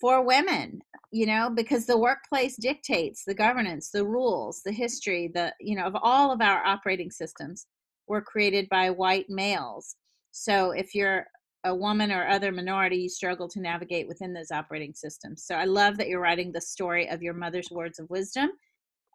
[0.00, 0.80] for women
[1.12, 5.84] you know because the workplace dictates the governance the rules the history the you know
[5.84, 7.66] of all of our operating systems
[8.08, 9.96] were created by white males
[10.32, 11.26] so if you're
[11.64, 15.44] a woman or other minority, you struggle to navigate within those operating systems.
[15.44, 18.50] So I love that you're writing the story of your mother's words of wisdom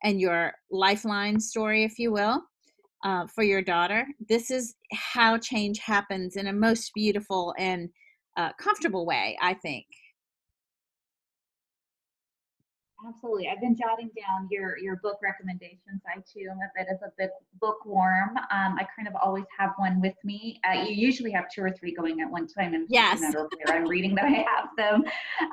[0.03, 2.41] and your lifeline story, if you will.
[3.05, 4.07] uh, for your daughter.
[4.29, 7.89] This is how change happens in a most beautiful and
[8.37, 9.85] uh, comfortable way, I think.
[13.07, 13.49] Absolutely.
[13.49, 16.01] I've been jotting down your your book recommendations.
[16.07, 18.37] I too am a bit of a bit bookworm.
[18.37, 20.59] Um, I kind of always have one with me.
[20.67, 23.21] Uh, you usually have two or three going at one time, and yes,
[23.67, 25.03] I'm reading that I have them.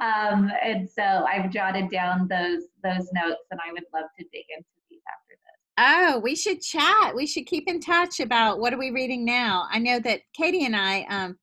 [0.00, 4.44] Um, and so I've jotted down those those notes, and I would love to dig
[4.56, 5.52] into these after this.
[5.78, 7.14] Oh, we should chat.
[7.14, 9.66] We should keep in touch about what are we reading now.
[9.70, 11.38] I know that Katie and I, um,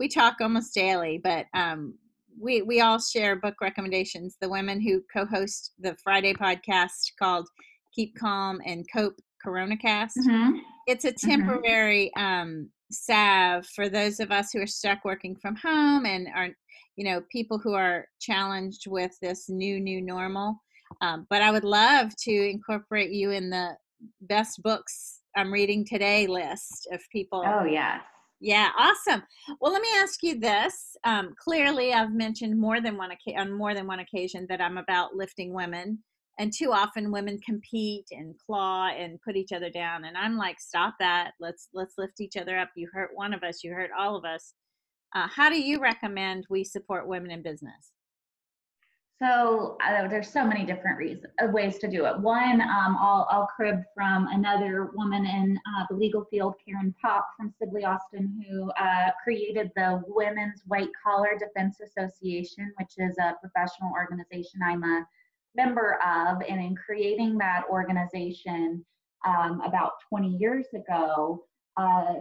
[0.00, 1.94] we talk almost daily, but um,
[2.40, 4.36] we we all share book recommendations.
[4.40, 7.48] The women who co-host the Friday podcast called
[7.94, 10.16] Keep Calm and Cope Corona Cast.
[10.18, 10.58] Mm-hmm.
[10.86, 11.30] It's a mm-hmm.
[11.30, 12.42] temporary mm-hmm.
[12.42, 16.48] um, salve for those of us who are stuck working from home and are,
[16.96, 20.56] you know, people who are challenged with this new new normal.
[21.00, 23.76] Um, but I would love to incorporate you in the
[24.22, 27.42] best books I'm reading today list of people.
[27.44, 28.00] Oh yeah.
[28.40, 29.22] Yeah, awesome.
[29.60, 30.96] Well, let me ask you this.
[31.04, 35.14] Um, clearly, I've mentioned more than one on more than one occasion that I'm about
[35.14, 36.02] lifting women,
[36.38, 40.04] and too often women compete and claw and put each other down.
[40.04, 41.32] And I'm like, stop that.
[41.40, 42.70] Let's let's lift each other up.
[42.76, 44.52] You hurt one of us, you hurt all of us.
[45.14, 47.92] Uh, how do you recommend we support women in business?
[49.20, 52.18] So uh, there's so many different reasons, uh, ways to do it.
[52.18, 57.28] One, um, I'll, I'll crib from another woman in uh, the legal field, Karen Popp
[57.36, 63.34] from Sidley Austin, who uh, created the Women's White Collar Defense Association, which is a
[63.40, 65.06] professional organization I'm a
[65.54, 66.42] member of.
[66.48, 68.84] And in creating that organization
[69.24, 71.44] um, about 20 years ago,
[71.76, 72.14] uh,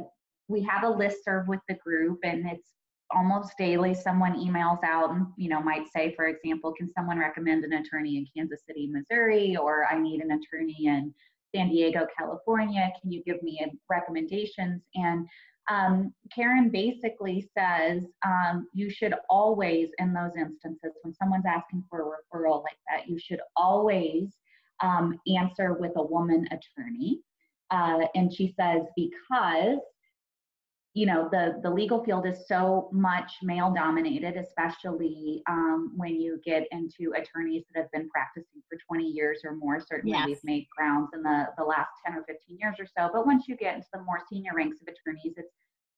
[0.47, 2.69] we have a list serve with the group, and it's
[3.13, 7.63] almost daily someone emails out and you know might say for example can someone recommend
[7.63, 9.55] an attorney in kansas city missouri?
[9.55, 11.13] Or i need an attorney in
[11.53, 12.91] san diego california.
[13.01, 14.81] Can you give me recommendations?
[14.95, 15.27] And
[15.69, 22.01] um, karen basically says um, you should always in those instances when someone's asking for
[22.01, 24.35] a referral like that you should always
[24.81, 27.21] um, answer with a woman attorney.
[27.71, 29.79] Uh, and she says because
[30.93, 36.39] you know the the legal field is so much male dominated especially um, when you
[36.45, 39.79] get into attorneys that have been practicing for 20 years or more.
[39.79, 40.27] Certainly yes.
[40.27, 43.09] we've made grounds in the the last 10 or 15 years or so.
[43.11, 45.53] But once you get into the more senior ranks of attorneys it's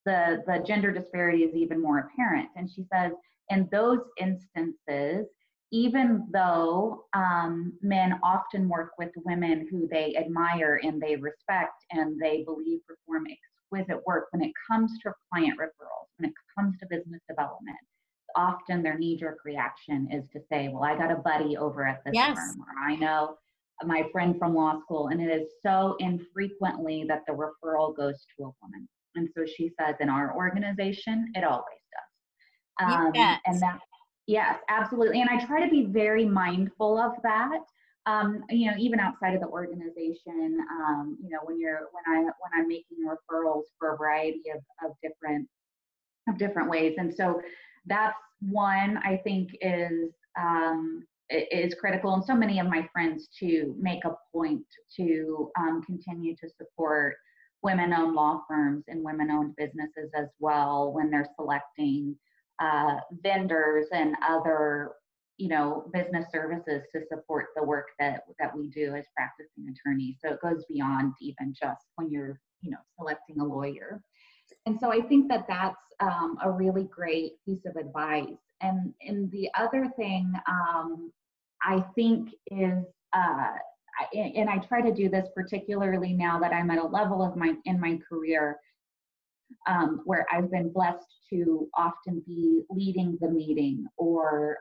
[0.06, 2.50] the the gender disparity is even more apparent.
[2.56, 3.12] And she says
[3.50, 5.28] in those instances
[5.72, 12.22] even though um, men often work with women who they admire and they respect and
[12.22, 13.26] they believe perform
[13.72, 17.78] exquisite work when it comes to client referrals, when it comes to business development.
[18.36, 22.04] Often their knee jerk reaction is to say, Well, I got a buddy over at
[22.06, 22.36] this yes.
[22.36, 23.38] firm, or I know
[23.84, 25.08] my friend from law school.
[25.08, 28.88] And it is so infrequently that the referral goes to a woman.
[29.16, 32.92] And so she says, In our organization, it always does.
[32.92, 33.12] Um,
[33.46, 33.80] and that,
[34.28, 35.22] yes, absolutely.
[35.22, 37.62] And I try to be very mindful of that
[38.06, 42.22] um, you know, even outside of the organization, um, you know, when you're when I
[42.22, 45.48] when I'm making referrals for a variety of, of different
[46.30, 47.42] of different ways, and so
[47.88, 52.14] that's one I think is um, is critical.
[52.14, 54.66] And so many of my friends too make a point
[54.98, 57.16] to um, continue to support
[57.64, 62.16] women-owned law firms and women-owned businesses as well when they're selecting
[62.62, 64.92] uh, vendors and other
[65.38, 70.18] you know business services to support the work that that we do as practicing attorneys.
[70.24, 74.02] So it goes beyond even just when you're you know selecting a lawyer.
[74.66, 78.38] And so i think that that's um, a really great piece of advice.
[78.62, 81.12] And and the other thing um,
[81.62, 83.52] i think is uh,
[83.98, 87.36] I, and i try to do this particularly now that i'm at a level of
[87.36, 88.58] my in my career
[89.68, 94.58] um, where I've been blessed to often be leading the meeting or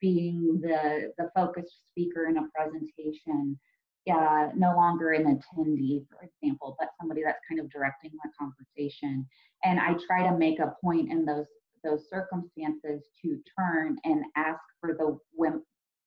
[0.00, 3.58] being the, the focused speaker in a presentation,
[4.06, 9.26] yeah, no longer an attendee, for example, but somebody that's kind of directing the conversation.
[9.64, 11.46] And I try to make a point in those
[11.84, 15.62] those circumstances to turn and ask for the women,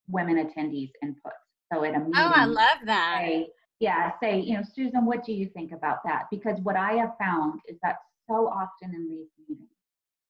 [0.07, 1.33] women attendees input.
[1.71, 3.21] So at a meeting, oh, I love that.
[3.21, 3.47] Say,
[3.79, 6.23] yeah, say, you know, Susan, what do you think about that?
[6.31, 7.97] Because what I have found is that
[8.27, 9.69] so often in these meetings,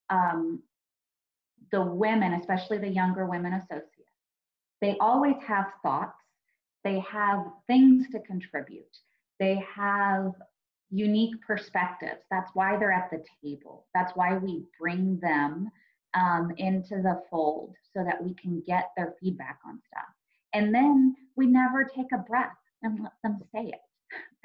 [0.09, 0.61] um,
[1.71, 3.93] the women, especially the younger women associates,
[4.81, 6.17] they always have thoughts,
[6.83, 8.97] they have things to contribute,
[9.39, 10.33] they have
[10.89, 12.21] unique perspectives.
[12.31, 13.85] That's why they're at the table.
[13.93, 15.69] That's why we bring them
[16.13, 20.07] um, into the fold so that we can get their feedback on stuff.
[20.53, 23.79] And then we never take a breath and let them say it.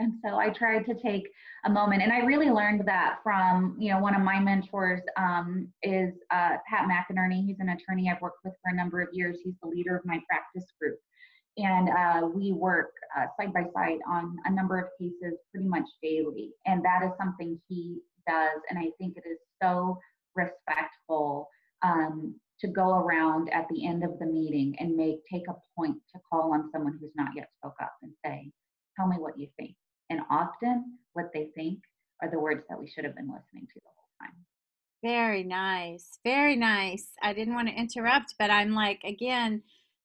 [0.03, 1.29] And so I tried to take
[1.65, 5.69] a moment, and I really learned that from you know one of my mentors um,
[5.85, 7.47] is uh, Pat McInerney.
[7.47, 9.39] He's an attorney I've worked with for a number of years.
[9.45, 10.99] He's the leader of my practice group,
[11.57, 15.87] and uh, we work uh, side by side on a number of cases pretty much
[16.03, 16.51] daily.
[16.67, 20.01] And that is something he does, and I think it is so
[20.35, 21.49] respectful
[21.83, 25.97] um, to go around at the end of the meeting and make take a point
[26.13, 28.51] to call on someone who's not yet spoke up and say,
[28.97, 29.77] "Tell me what you think."
[30.13, 31.79] And often, what they think
[32.21, 34.37] are the words that we should have been listening to the whole time.
[35.03, 36.19] Very nice.
[36.23, 37.13] Very nice.
[37.23, 39.63] I didn't want to interrupt, but I'm like, again,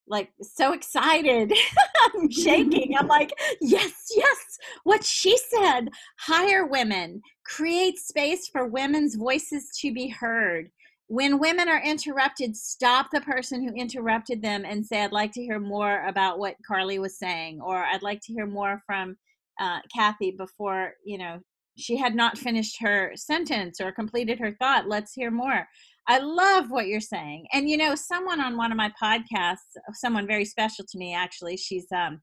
[0.08, 1.52] like so excited.
[2.16, 2.96] I'm shaking.
[2.98, 4.58] I'm like, yes, yes.
[4.86, 10.70] What she said hire women, create space for women's voices to be heard.
[11.08, 15.44] When women are interrupted, stop the person who interrupted them and say, I'd like to
[15.44, 19.18] hear more about what Carly was saying, or I'd like to hear more from
[19.60, 21.40] uh, Kathy before, you know,
[21.78, 24.88] she had not finished her sentence or completed her thought.
[24.88, 25.68] Let's hear more.
[26.08, 27.46] I love what you're saying.
[27.54, 31.58] And you know, someone on one of my podcasts, someone very special to me actually,
[31.58, 32.22] she's um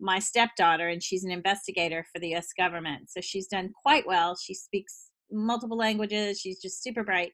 [0.00, 3.10] my stepdaughter and she's an investigator for the US government.
[3.10, 4.36] So she's done quite well.
[4.36, 6.40] She speaks multiple languages.
[6.40, 7.32] She's just super bright.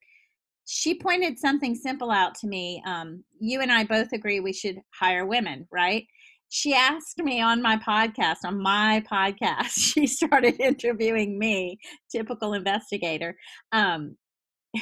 [0.66, 2.82] She pointed something simple out to me.
[2.86, 6.06] Um, you and I both agree we should hire women, right?
[6.50, 11.78] She asked me on my podcast, on my podcast, she started interviewing me,
[12.10, 13.36] typical investigator.
[13.72, 14.16] Um,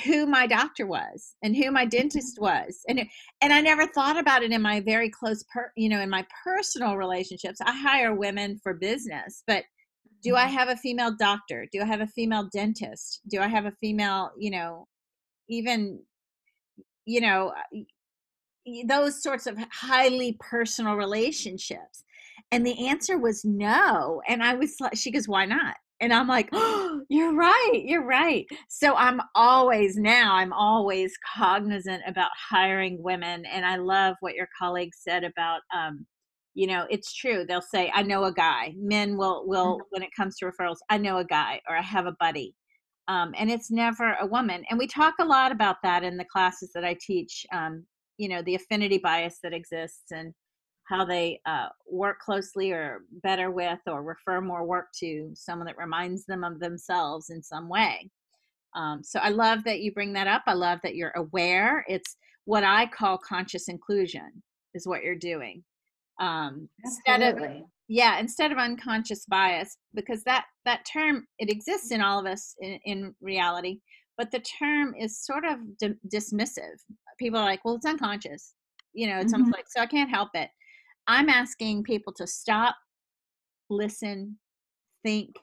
[0.04, 3.08] who my doctor was and who my dentist was and it,
[3.40, 6.26] and I never thought about it in my very close per, you know in my
[6.44, 9.64] personal relationships I hire women for business but
[10.22, 10.54] do I mm-hmm.
[10.56, 14.30] have a female doctor do I have a female dentist do I have a female
[14.38, 14.86] you know
[15.48, 16.02] even
[17.06, 17.54] you know
[18.86, 22.04] those sorts of highly personal relationships
[22.50, 25.76] and the answer was no and I was like she goes why not?
[26.00, 28.46] And i'm like oh you're right you're right.
[28.68, 34.48] So i'm always now i'm always cognizant about hiring women and i love what your
[34.58, 36.06] colleague said about um,
[36.54, 38.74] you know it's true they'll say i know a guy.
[38.76, 39.86] Men will will mm-hmm.
[39.90, 42.54] when it comes to referrals i know a guy or i have a buddy
[43.08, 46.24] um, and it's never a woman and we talk a lot about that in the
[46.32, 47.84] classes that i teach um,
[48.18, 50.34] you know the affinity bias that exists and
[50.84, 55.76] how they uh, work closely or better with or refer more work to someone that
[55.76, 58.10] reminds them of themselves in some way.
[58.74, 60.42] Um, so I love that you bring that up.
[60.46, 61.84] I love that you're aware.
[61.88, 64.42] It's what I call conscious inclusion
[64.74, 65.62] is what you're doing.
[66.20, 67.38] Um, instead of
[67.88, 72.54] yeah, instead of unconscious bias, because that that term it exists in all of us
[72.60, 73.80] in, in reality,
[74.16, 76.78] but the term is sort of di- dismissive.
[77.18, 78.54] People are like, well, it's unconscious,
[78.92, 79.50] you know, it's mm-hmm.
[79.50, 80.50] like so I can't help it.
[81.06, 82.76] I'm asking people to stop,
[83.70, 84.38] listen,
[85.02, 85.36] think,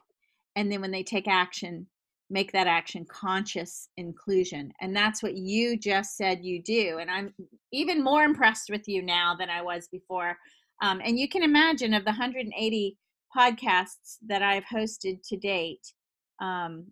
[0.54, 1.86] and then when they take action,
[2.30, 4.72] make that action conscious inclusion.
[4.80, 6.98] And that's what you just said you do.
[7.00, 7.34] And I'm
[7.72, 10.36] even more impressed with you now than I was before.
[10.82, 12.98] Um, and you can imagine of the 180
[13.36, 15.92] podcasts that I've hosted to date,
[16.40, 16.86] um,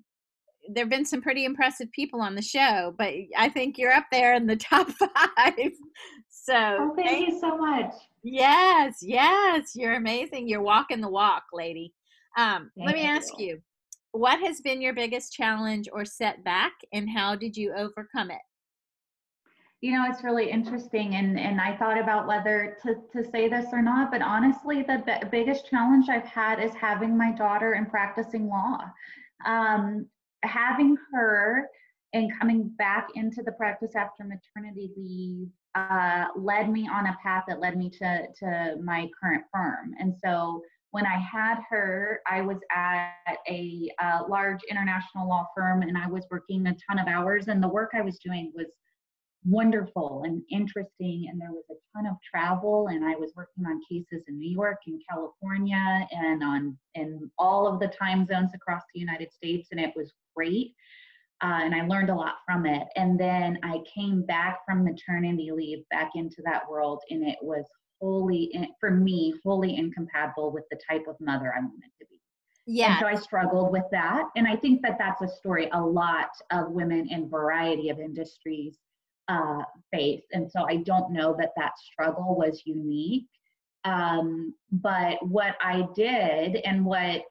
[0.68, 4.06] there have been some pretty impressive people on the show, but I think you're up
[4.10, 5.72] there in the top five.
[6.30, 7.92] So oh, thank, thank you so much.
[8.22, 10.48] Yes, yes, you're amazing.
[10.48, 11.92] You're walking the walk, lady.
[12.36, 13.46] Um, let me ask you.
[13.46, 13.60] you,
[14.12, 18.40] what has been your biggest challenge or setback, and how did you overcome it?
[19.80, 23.66] You know, it's really interesting, and and I thought about whether to to say this
[23.72, 27.90] or not, but honestly, the b- biggest challenge I've had is having my daughter and
[27.90, 28.78] practicing law.
[29.44, 30.06] Um,
[30.46, 31.68] having her
[32.12, 37.44] and coming back into the practice after maternity leave uh, led me on a path
[37.48, 39.92] that led me to, to my current firm.
[39.98, 43.90] And so when I had her, I was at a,
[44.28, 47.90] large international law firm and I was working a ton of hours, and the work
[47.94, 48.68] I was doing was
[49.44, 53.78] wonderful and interesting and there was a ton of travel and i was working on
[53.90, 58.80] cases in new york and california and on in all of the time zones across
[58.94, 60.74] the united states and it was great
[61.44, 62.86] uh, and I learned a lot from it.
[62.96, 67.66] And then I came back from maternity leave back into that world, and it was
[68.00, 72.20] wholly, for me, wholly incompatible with the type of mother I wanted to be.
[72.66, 72.92] Yeah.
[72.92, 74.24] And so I struggled with that.
[74.36, 78.78] And I think that that's a story a lot of women in variety of industries
[79.28, 79.62] uh,
[79.92, 80.22] face.
[80.32, 83.26] And so I don't know that that struggle was unique.
[83.84, 87.24] Um, but what I did and what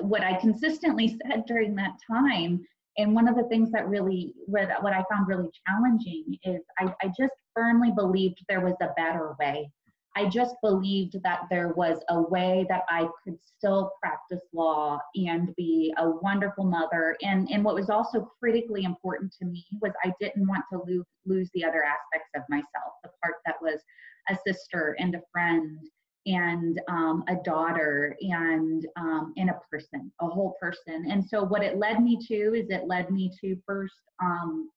[0.00, 2.64] what I consistently said during that time
[2.96, 6.94] and one of the things that really what, what i found really challenging is I,
[7.02, 9.70] I just firmly believed there was a better way
[10.16, 15.52] I just believed that there was a way that I could still practice law and
[15.56, 17.16] be a wonderful mother.
[17.22, 21.04] And, and what was also critically important to me was I didn't want to lose,
[21.26, 23.80] lose the other aspects of myself, the part that was
[24.28, 25.80] a sister and a friend
[26.26, 31.06] and um, a daughter and um, and a person, a whole person.
[31.10, 34.70] And so what it led me to is it led me to first um,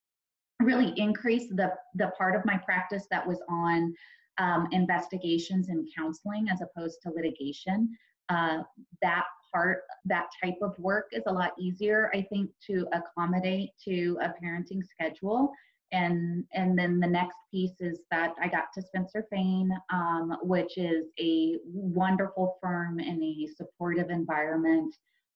[0.61, 3.93] really increase the the part of my practice that was on
[4.37, 7.95] um, investigations and counseling as opposed to litigation.
[8.29, 8.61] Uh,
[9.01, 9.23] that
[9.53, 14.33] part, that type of work is a lot easier, I think, to accommodate to a
[14.43, 15.51] parenting schedule.
[15.91, 20.77] And and then the next piece is that I got to Spencer Fain, um, which
[20.77, 24.93] is a wonderful firm in a supportive environment,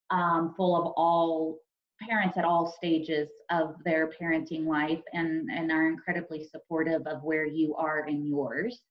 [0.09, 1.57] um, full of all
[2.01, 7.45] parents at all stages of their parenting life and, and are incredibly supportive of where
[7.45, 8.81] you are in yours.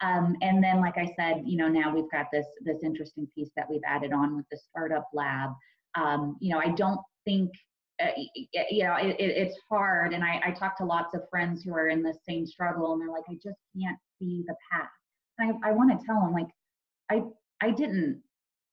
[0.00, 3.50] Um, and then, like I said, you know, now we've got this this interesting piece
[3.56, 5.50] that we've added on with the startup lab.
[5.94, 7.50] Um, you know, I don't think,
[8.00, 8.08] uh,
[8.70, 10.12] you know, it, it, it's hard.
[10.12, 13.00] And I, I talk to lots of friends who are in the same struggle, and
[13.00, 14.88] they're like, I just can't see the path.
[15.38, 16.48] And I, I want to tell them, like,
[17.10, 17.22] I
[17.60, 18.22] I didn't,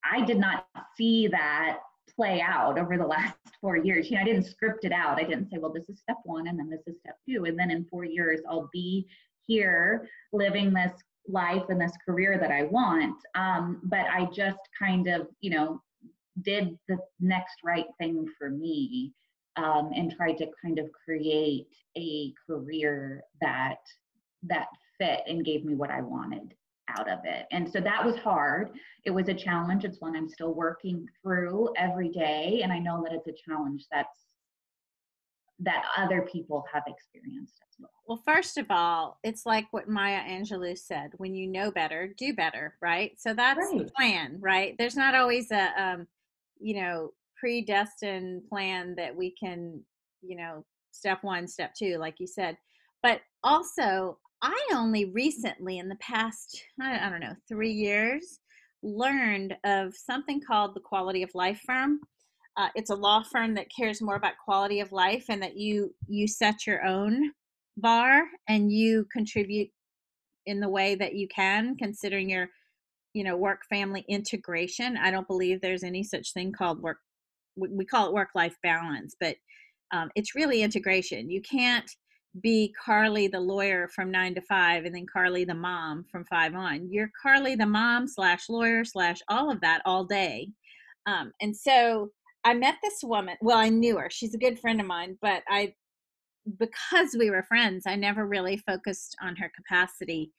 [0.04, 0.66] I did not
[0.98, 1.80] see that
[2.16, 4.10] play out over the last four years.
[4.10, 5.20] You know, I didn't script it out.
[5.20, 7.58] I didn't say, well, this is step one, and then this is step two, and
[7.58, 9.08] then in four years I'll be
[9.48, 10.94] here living this
[11.28, 13.16] life and this career that I want.
[13.36, 15.82] Um, but I just kind of, you know,
[16.42, 19.14] did the next right thing for me
[19.58, 21.68] um, and tried to kind of create
[21.98, 23.80] a career that
[24.44, 24.68] that
[24.98, 26.54] fit and gave me what I wanted
[26.98, 27.46] out of it.
[27.52, 28.72] And so that was hard.
[29.06, 29.84] It was a challenge.
[29.84, 32.62] It's one I'm still working through every day.
[32.64, 34.26] And I know that it's a challenge that's
[35.62, 37.92] that other people have experienced as well.
[38.08, 42.34] Well, first of all, it's like what Maya Angelou said: when you know better, do
[42.34, 43.12] better, right?
[43.20, 43.86] So that's right.
[43.86, 44.76] the plan, right?
[44.78, 46.08] There's not always a, um,
[46.60, 49.82] you know, predestined plan that we can,
[50.22, 52.58] you know, step one, step two, like you said.
[53.02, 58.40] But also, I only recently, in the past, I don't know, three years,
[58.84, 62.00] learned of something called the Quality of Life Firm
[62.60, 65.96] uh, it's a law firm that cares more about quality of life and that you
[66.08, 67.32] you set your own
[67.78, 69.70] bar and you contribute
[70.46, 72.50] in the way that you can considering your
[73.14, 76.98] you know work family integration i don't believe there's any such thing called work
[77.58, 79.36] we call it work life balance but
[79.92, 81.90] um, it's really integration you can't
[82.42, 86.54] be carly the lawyer from nine to five and then carly the mom from five
[86.54, 90.48] on you're carly the mom slash lawyer slash all of that all day
[91.08, 92.12] um, and so
[92.44, 93.36] I met this woman.
[93.42, 94.10] Well, I knew her.
[94.10, 95.74] She's a good friend of mine, but I,
[96.58, 100.32] because we were friends, I never really focused on her capacity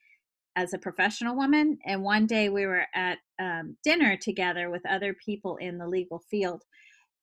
[0.55, 1.77] as a professional woman.
[1.85, 6.19] And one day we were at um, dinner together with other people in the legal
[6.29, 6.63] field,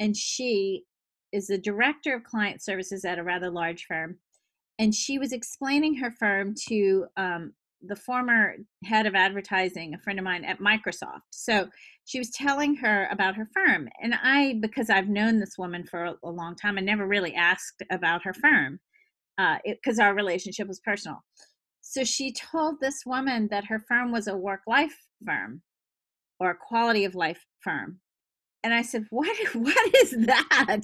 [0.00, 0.84] and she
[1.32, 4.18] is the director of client services at a rather large firm.
[4.78, 7.52] And she was explaining her firm to um,
[7.82, 11.22] the former head of advertising, a friend of mine at Microsoft.
[11.30, 11.68] So
[12.04, 13.88] she was telling her about her firm.
[14.02, 17.82] And I, because I've known this woman for a, long time, I never really asked
[17.90, 18.80] about her firm
[19.64, 21.22] because uh, our relationship was personal.
[21.80, 25.62] So she told this woman that her firm was a work life firm
[26.40, 28.00] or a quality of life firm.
[28.62, 29.36] And I said, "What?
[29.54, 30.82] What is that?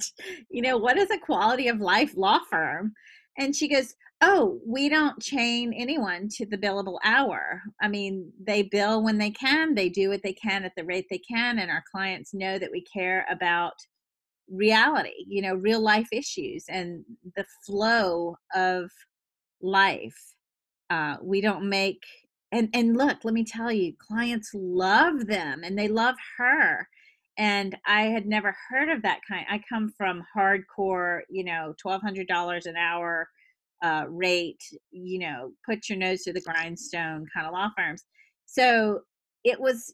[0.49, 2.93] You know, what is a quality of life law firm?"
[3.37, 7.61] And she goes, oh, we don't chain anyone to the billable hour.
[7.81, 11.05] I mean, they bill when they can, they do what they can at the rate
[11.09, 13.73] they can, and our clients know that we care about
[14.49, 17.03] reality, you know, real life issues and
[17.35, 18.89] the flow of
[19.61, 20.34] life.
[20.89, 22.01] Uh, we don't make
[22.51, 26.87] and and look, let me tell you, clients love them and they love her.
[27.37, 29.45] And I had never heard of that kind.
[29.49, 33.27] I come from hardcore, you know, twelve hundred dollars an hour
[33.83, 34.61] uh, rate,
[34.91, 38.03] you know, put your nose to the grindstone kind of law firms.
[38.45, 39.01] So
[39.43, 39.93] it was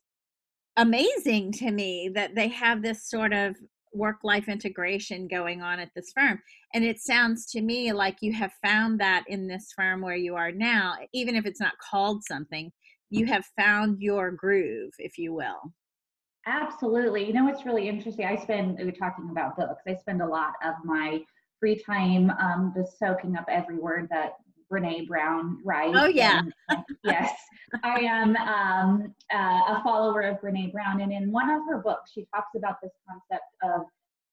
[0.78, 3.56] amazing to me that they have this sort of
[3.94, 6.42] work life integration going on at this firm.
[6.74, 10.36] And it sounds to me like you have found that in this firm where you
[10.36, 12.72] are now, even if it's not called something,
[13.10, 15.74] you have found your groove, if you will.
[16.48, 17.26] Absolutely.
[17.26, 18.26] You know, what's really interesting.
[18.26, 21.22] I spend, we are talking about books, I spend a lot of my
[21.60, 24.34] free time um, just soaking up every word that
[24.72, 25.94] Brene Brown right?
[25.96, 26.42] Oh yeah.
[26.70, 27.34] And, yes,
[27.84, 32.12] I am um, uh, a follower of Brene Brown, and in one of her books,
[32.14, 33.82] she talks about this concept of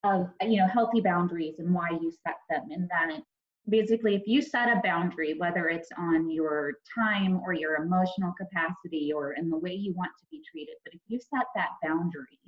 [0.05, 3.21] of you know healthy boundaries and why you set them, and that
[3.69, 9.13] basically if you set a boundary whether it's on your time or your emotional capacity
[9.15, 12.39] or in the way you want to be treated but if you set that boundary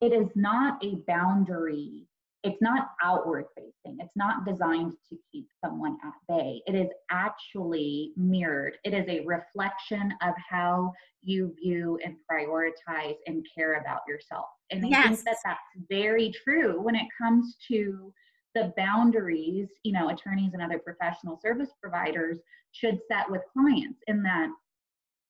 [0.00, 2.06] it is not a boundary
[2.42, 8.12] it's not outward facing it's not designed to keep someone at bay it is actually
[8.16, 14.46] mirrored it is a reflection of how you view and prioritize and care about yourself
[14.70, 15.06] and i yes.
[15.06, 15.60] think that that's
[15.90, 18.12] very true when it comes to
[18.54, 22.38] the boundaries, you know, attorneys and other professional service providers
[22.72, 24.48] should set with clients in that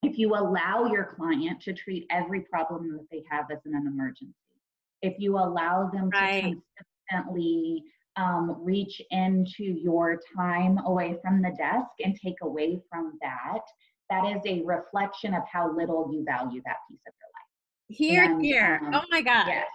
[0.03, 4.35] if you allow your client to treat every problem that they have as an emergency,
[5.03, 6.55] if you allow them right.
[6.55, 7.85] to consistently
[8.17, 13.61] um, reach into your time away from the desk and take away from that,
[14.11, 17.47] that is a reflection of how little you value that piece of your life.
[17.89, 18.81] Here, and, here.
[18.85, 19.47] Um, oh my God.
[19.47, 19.67] Yes.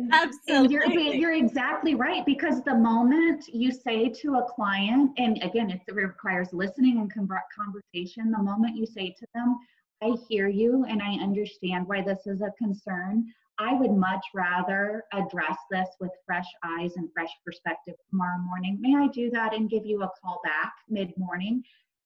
[0.12, 0.74] Absolutely.
[0.74, 5.80] You're, you're, exactly right because the moment you say to a client, and again, it
[5.94, 9.56] requires listening and conversation, the moment you say to them,
[10.02, 13.24] I hear you and I understand why this is a concern.
[13.58, 18.78] I would much rather address this with fresh eyes and fresh perspective tomorrow morning.
[18.80, 21.62] May I do that and give you a call back mid morning?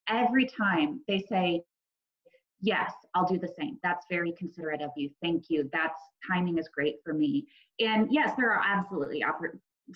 [0.08, 1.62] Every time they say,
[2.62, 3.78] Yes, I'll do the same.
[3.82, 5.08] That's very considerate of you.
[5.22, 5.70] Thank you.
[5.72, 5.98] That's
[6.30, 7.46] timing is great for me.
[7.78, 9.24] And yes, there are absolutely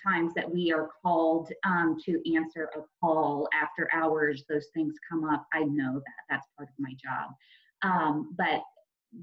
[0.02, 4.44] times that we are called um, to answer a call after hours.
[4.48, 5.46] Those things come up.
[5.52, 6.24] I know that.
[6.30, 7.32] That's part of my job.
[7.82, 8.62] Um, but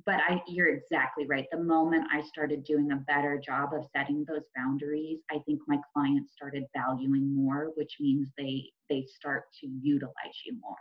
[0.05, 1.45] but I, you're exactly right.
[1.51, 5.77] The moment I started doing a better job of setting those boundaries, I think my
[5.93, 10.75] clients started valuing more, which means they they start to utilize you more.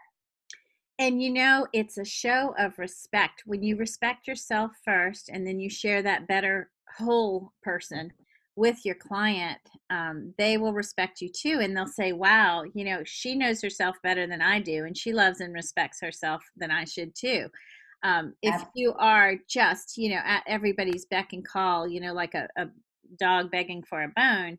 [0.99, 3.43] And you know, it's a show of respect.
[3.47, 8.13] When you respect yourself first and then you share that better whole person
[8.57, 9.59] with your client,
[9.89, 11.61] um, they will respect you too.
[11.63, 15.13] And they'll say, wow, you know, she knows herself better than I do, and she
[15.13, 17.49] loves and respects herself than I should too.
[18.03, 22.35] Um, if you are just, you know, at everybody's beck and call, you know, like
[22.35, 22.67] a, a
[23.19, 24.59] dog begging for a bone,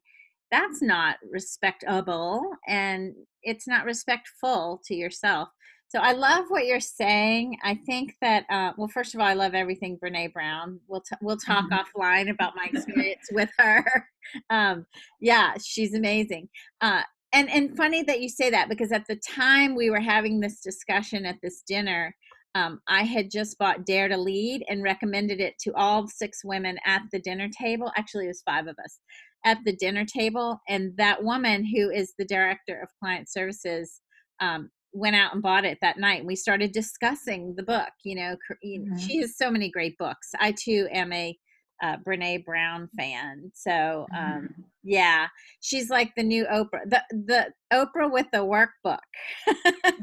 [0.51, 5.49] that's not respectable and it's not respectful to yourself.
[5.87, 7.57] So I love what you're saying.
[7.63, 10.79] I think that uh, well, first of all, I love everything Brene Brown.
[10.87, 12.01] We'll t- we'll talk mm-hmm.
[12.01, 13.83] offline about my experience with her.
[14.49, 14.85] Um,
[15.19, 16.47] yeah, she's amazing.
[16.79, 17.01] Uh,
[17.33, 20.61] and and funny that you say that because at the time we were having this
[20.61, 22.15] discussion at this dinner,
[22.55, 26.77] um, I had just bought Dare to Lead and recommended it to all six women
[26.85, 27.91] at the dinner table.
[27.95, 28.99] Actually, it was five of us
[29.45, 34.01] at the dinner table, and that woman who is the director of client services
[34.39, 36.19] um, went out and bought it that night.
[36.19, 37.89] And We started discussing the book.
[38.03, 38.35] You know,
[38.65, 38.97] mm-hmm.
[38.97, 40.31] she has so many great books.
[40.39, 41.37] I too am a
[41.81, 43.51] uh, Brene Brown fan.
[43.53, 44.61] So um, mm-hmm.
[44.83, 45.27] yeah,
[45.61, 48.99] she's like the new Oprah, the the Oprah with the workbook.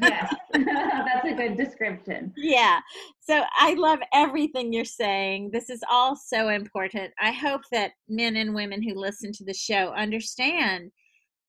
[0.01, 2.33] yes, that's a good description.
[2.37, 2.81] Yeah.
[3.21, 5.51] So I love everything you're saying.
[5.53, 7.13] This is all so important.
[7.21, 10.91] I hope that men and women who listen to the show understand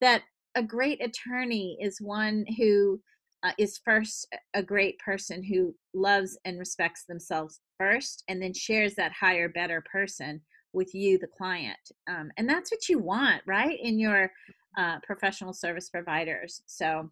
[0.01, 0.23] that
[0.55, 2.99] a great attorney is one who
[3.43, 8.95] uh, is first a great person who loves and respects themselves first and then shares
[8.95, 10.41] that higher better person
[10.73, 14.31] with you the client um, and that's what you want right in your
[14.77, 16.61] uh, professional service providers.
[16.65, 17.09] So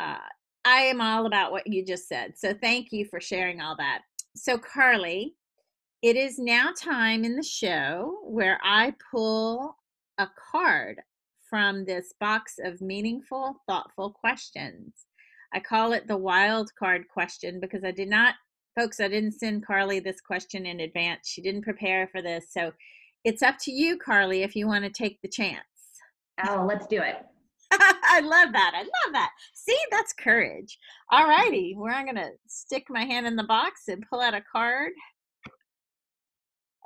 [0.00, 0.18] uh,
[0.64, 4.02] i am all about what you just said so thank you for sharing all that.
[4.36, 5.34] So carly
[6.02, 9.76] it is now time in the show where i pull
[10.18, 11.00] a card
[11.52, 15.04] from this box of meaningful thoughtful questions.
[15.52, 18.36] I call it the wild card question because I did not,
[18.78, 21.28] folks, I didn't send Carly this question in advance.
[21.28, 22.46] She didn't prepare for this.
[22.50, 22.72] So
[23.24, 25.58] it's up to you, Carly, if you want to take the chance.
[26.46, 27.16] Oh, let's do it.
[27.72, 28.72] I love that.
[28.74, 29.30] I love that.
[29.54, 30.78] See, that's courage.
[31.10, 31.74] All righty.
[31.76, 34.92] We're going to stick my hand in the box and pull out a card.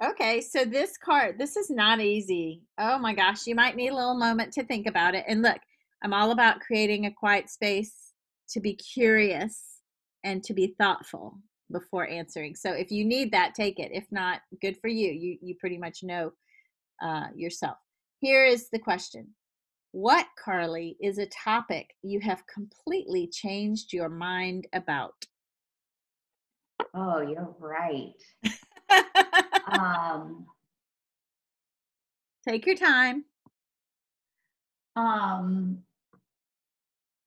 [0.05, 2.61] Okay, so this card, this is not easy.
[2.79, 5.25] Oh my gosh, you might need a little moment to think about it.
[5.27, 5.59] And look,
[6.05, 8.13] I'm all about creating a quiet space
[8.51, 9.81] to be curious
[10.23, 11.39] and to be thoughtful
[11.71, 12.55] before answering.
[12.55, 13.91] So if you need that, take it.
[13.93, 15.11] If not, good for you.
[15.13, 16.33] You you pretty much know
[17.03, 17.77] uh, yourself.
[18.21, 19.29] Here is the question:
[19.93, 25.15] What, Carly, is a topic you have completely changed your mind about?
[26.95, 28.15] Oh, you're right.
[29.69, 30.47] um,
[32.49, 33.25] Take your time.
[34.95, 35.79] Um,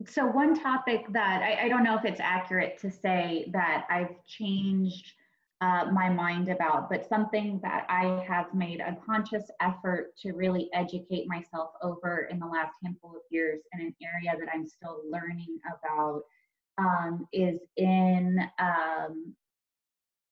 [0.09, 4.15] so one topic that I, I, don't know if it's accurate to say that I've
[4.25, 5.13] changed
[5.61, 10.69] uh, my mind about, but something that I have made a conscious effort to really
[10.73, 15.01] educate myself over in the last handful of years in an area that I'm still
[15.09, 16.21] learning about
[16.77, 19.35] um, is in um,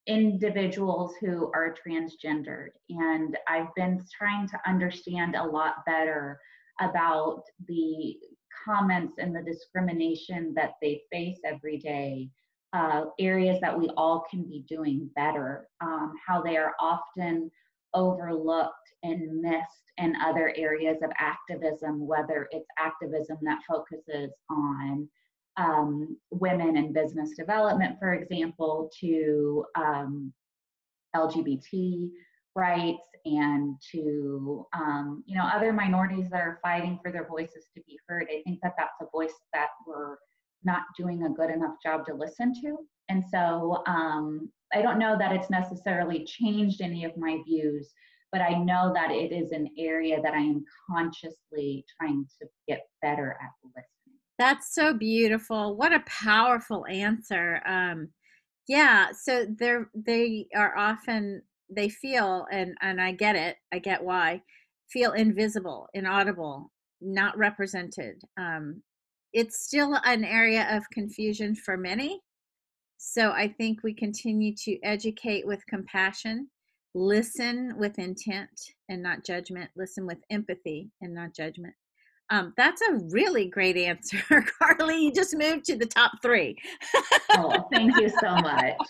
[0.08, 2.70] individuals who are transgendered.
[2.90, 6.40] And I've been trying to understand a lot better
[6.80, 8.18] about the
[8.68, 12.30] comments and the discrimination that they face every day,
[12.74, 17.50] uh, areas that we all can be doing better, um, how they are often
[17.94, 25.08] overlooked and missed in other areas of activism, whether it's activism that focuses on
[25.56, 30.32] um, women in business development, for example, to um,
[31.16, 32.10] LGBT
[32.58, 37.84] rights and to um, you know other minorities that are fighting for their voices to
[37.86, 38.28] be heard.
[38.30, 40.18] I think that that's a voice that we're
[40.64, 42.78] not doing a good enough job to listen to,
[43.10, 47.94] and so um, I don't know that it's necessarily changed any of my views,
[48.32, 52.82] but I know that it is an area that I am consciously trying to get
[53.02, 54.20] better at listening.
[54.40, 55.78] That's so beautiful.
[55.78, 57.62] What a powerful answer.
[57.66, 58.10] Um,
[58.68, 63.58] yeah, so they're they are often they feel and and I get it.
[63.74, 64.42] I get why
[64.90, 68.22] feel invisible, inaudible, not represented.
[68.38, 68.82] Um,
[69.34, 72.22] it's still an area of confusion for many.
[72.98, 76.50] So I think we continue to educate with compassion,
[76.96, 78.50] listen with intent
[78.90, 81.76] and not judgment, listen with empathy and not judgment.
[82.30, 84.22] Um, that's a really great answer,
[84.60, 85.06] Carly.
[85.06, 86.58] You just moved to the top three.
[87.32, 88.74] oh, thank you so much.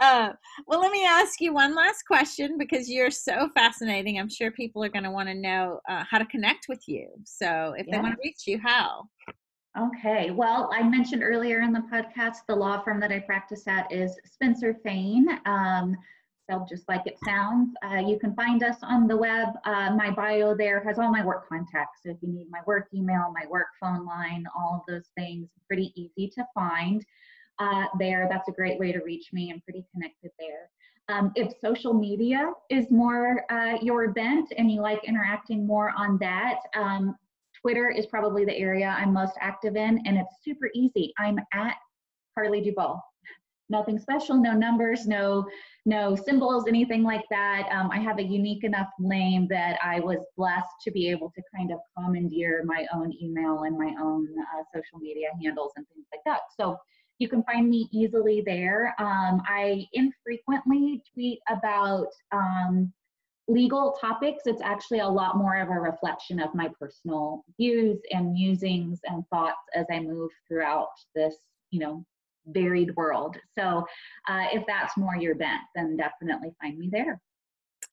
[0.00, 0.32] Uh,
[0.66, 4.18] well, let me ask you one last question because you're so fascinating.
[4.18, 7.08] I'm sure people are going to want to know uh, how to connect with you.
[7.24, 7.96] So, if yes.
[7.96, 9.08] they want to reach you, how?
[9.78, 10.30] Okay.
[10.30, 14.16] Well, I mentioned earlier in the podcast the law firm that I practice at is
[14.24, 15.26] Spencer Fain.
[15.44, 15.96] Um,
[16.46, 17.74] spelled just like it sounds.
[17.84, 19.48] Uh, you can find us on the web.
[19.64, 22.00] Uh, my bio there has all my work contacts.
[22.04, 25.48] So if you need my work email, my work phone line, all of those things,
[25.66, 27.04] pretty easy to find
[27.58, 28.28] uh, there.
[28.30, 29.50] That's a great way to reach me.
[29.52, 30.70] I'm pretty connected there.
[31.08, 36.18] Um, if social media is more uh, your bent and you like interacting more on
[36.18, 37.16] that, um,
[37.60, 41.12] Twitter is probably the area I'm most active in, and it's super easy.
[41.18, 41.74] I'm at
[42.34, 43.02] Carly Duvall.
[43.68, 45.46] Nothing special, no numbers, no
[45.86, 47.68] no symbols, anything like that.
[47.72, 51.42] Um, I have a unique enough name that I was blessed to be able to
[51.54, 56.06] kind of commandeer my own email and my own uh, social media handles and things
[56.12, 56.40] like that.
[56.56, 56.76] So
[57.18, 58.94] you can find me easily there.
[58.98, 62.92] Um, I infrequently tweet about um,
[63.48, 64.42] legal topics.
[64.46, 69.24] It's actually a lot more of a reflection of my personal views and musings and
[69.28, 71.36] thoughts as I move throughout this,
[71.70, 72.04] you know,
[72.46, 73.36] varied world.
[73.58, 73.84] So
[74.28, 77.20] uh, if that's more your bent, then definitely find me there.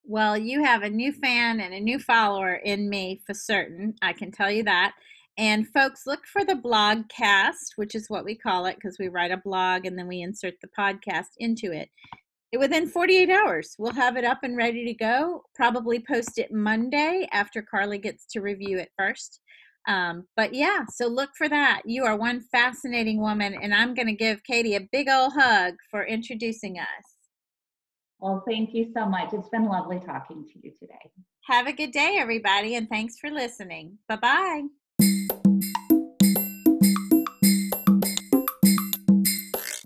[0.06, 3.95] Well, you have a new fan and a new follower in me for certain.
[4.01, 4.93] I can tell you that.
[5.38, 9.32] And folks, look for the blogcast, which is what we call it because we write
[9.32, 11.89] a blog and then we insert the podcast into it.
[12.56, 15.41] Within 48 hours, we'll have it up and ready to go.
[15.56, 19.39] Probably post it Monday after Carly gets to review it first.
[19.88, 21.81] Um, but yeah, so look for that.
[21.86, 25.75] You are one fascinating woman, and I'm going to give Katie a big old hug
[25.91, 27.13] for introducing us.
[28.19, 29.34] Well, thank you so much.
[29.34, 31.11] It's been lovely talking to you today.
[31.47, 33.97] Have a good day, everybody, and thanks for listening.
[34.07, 34.63] Bye bye.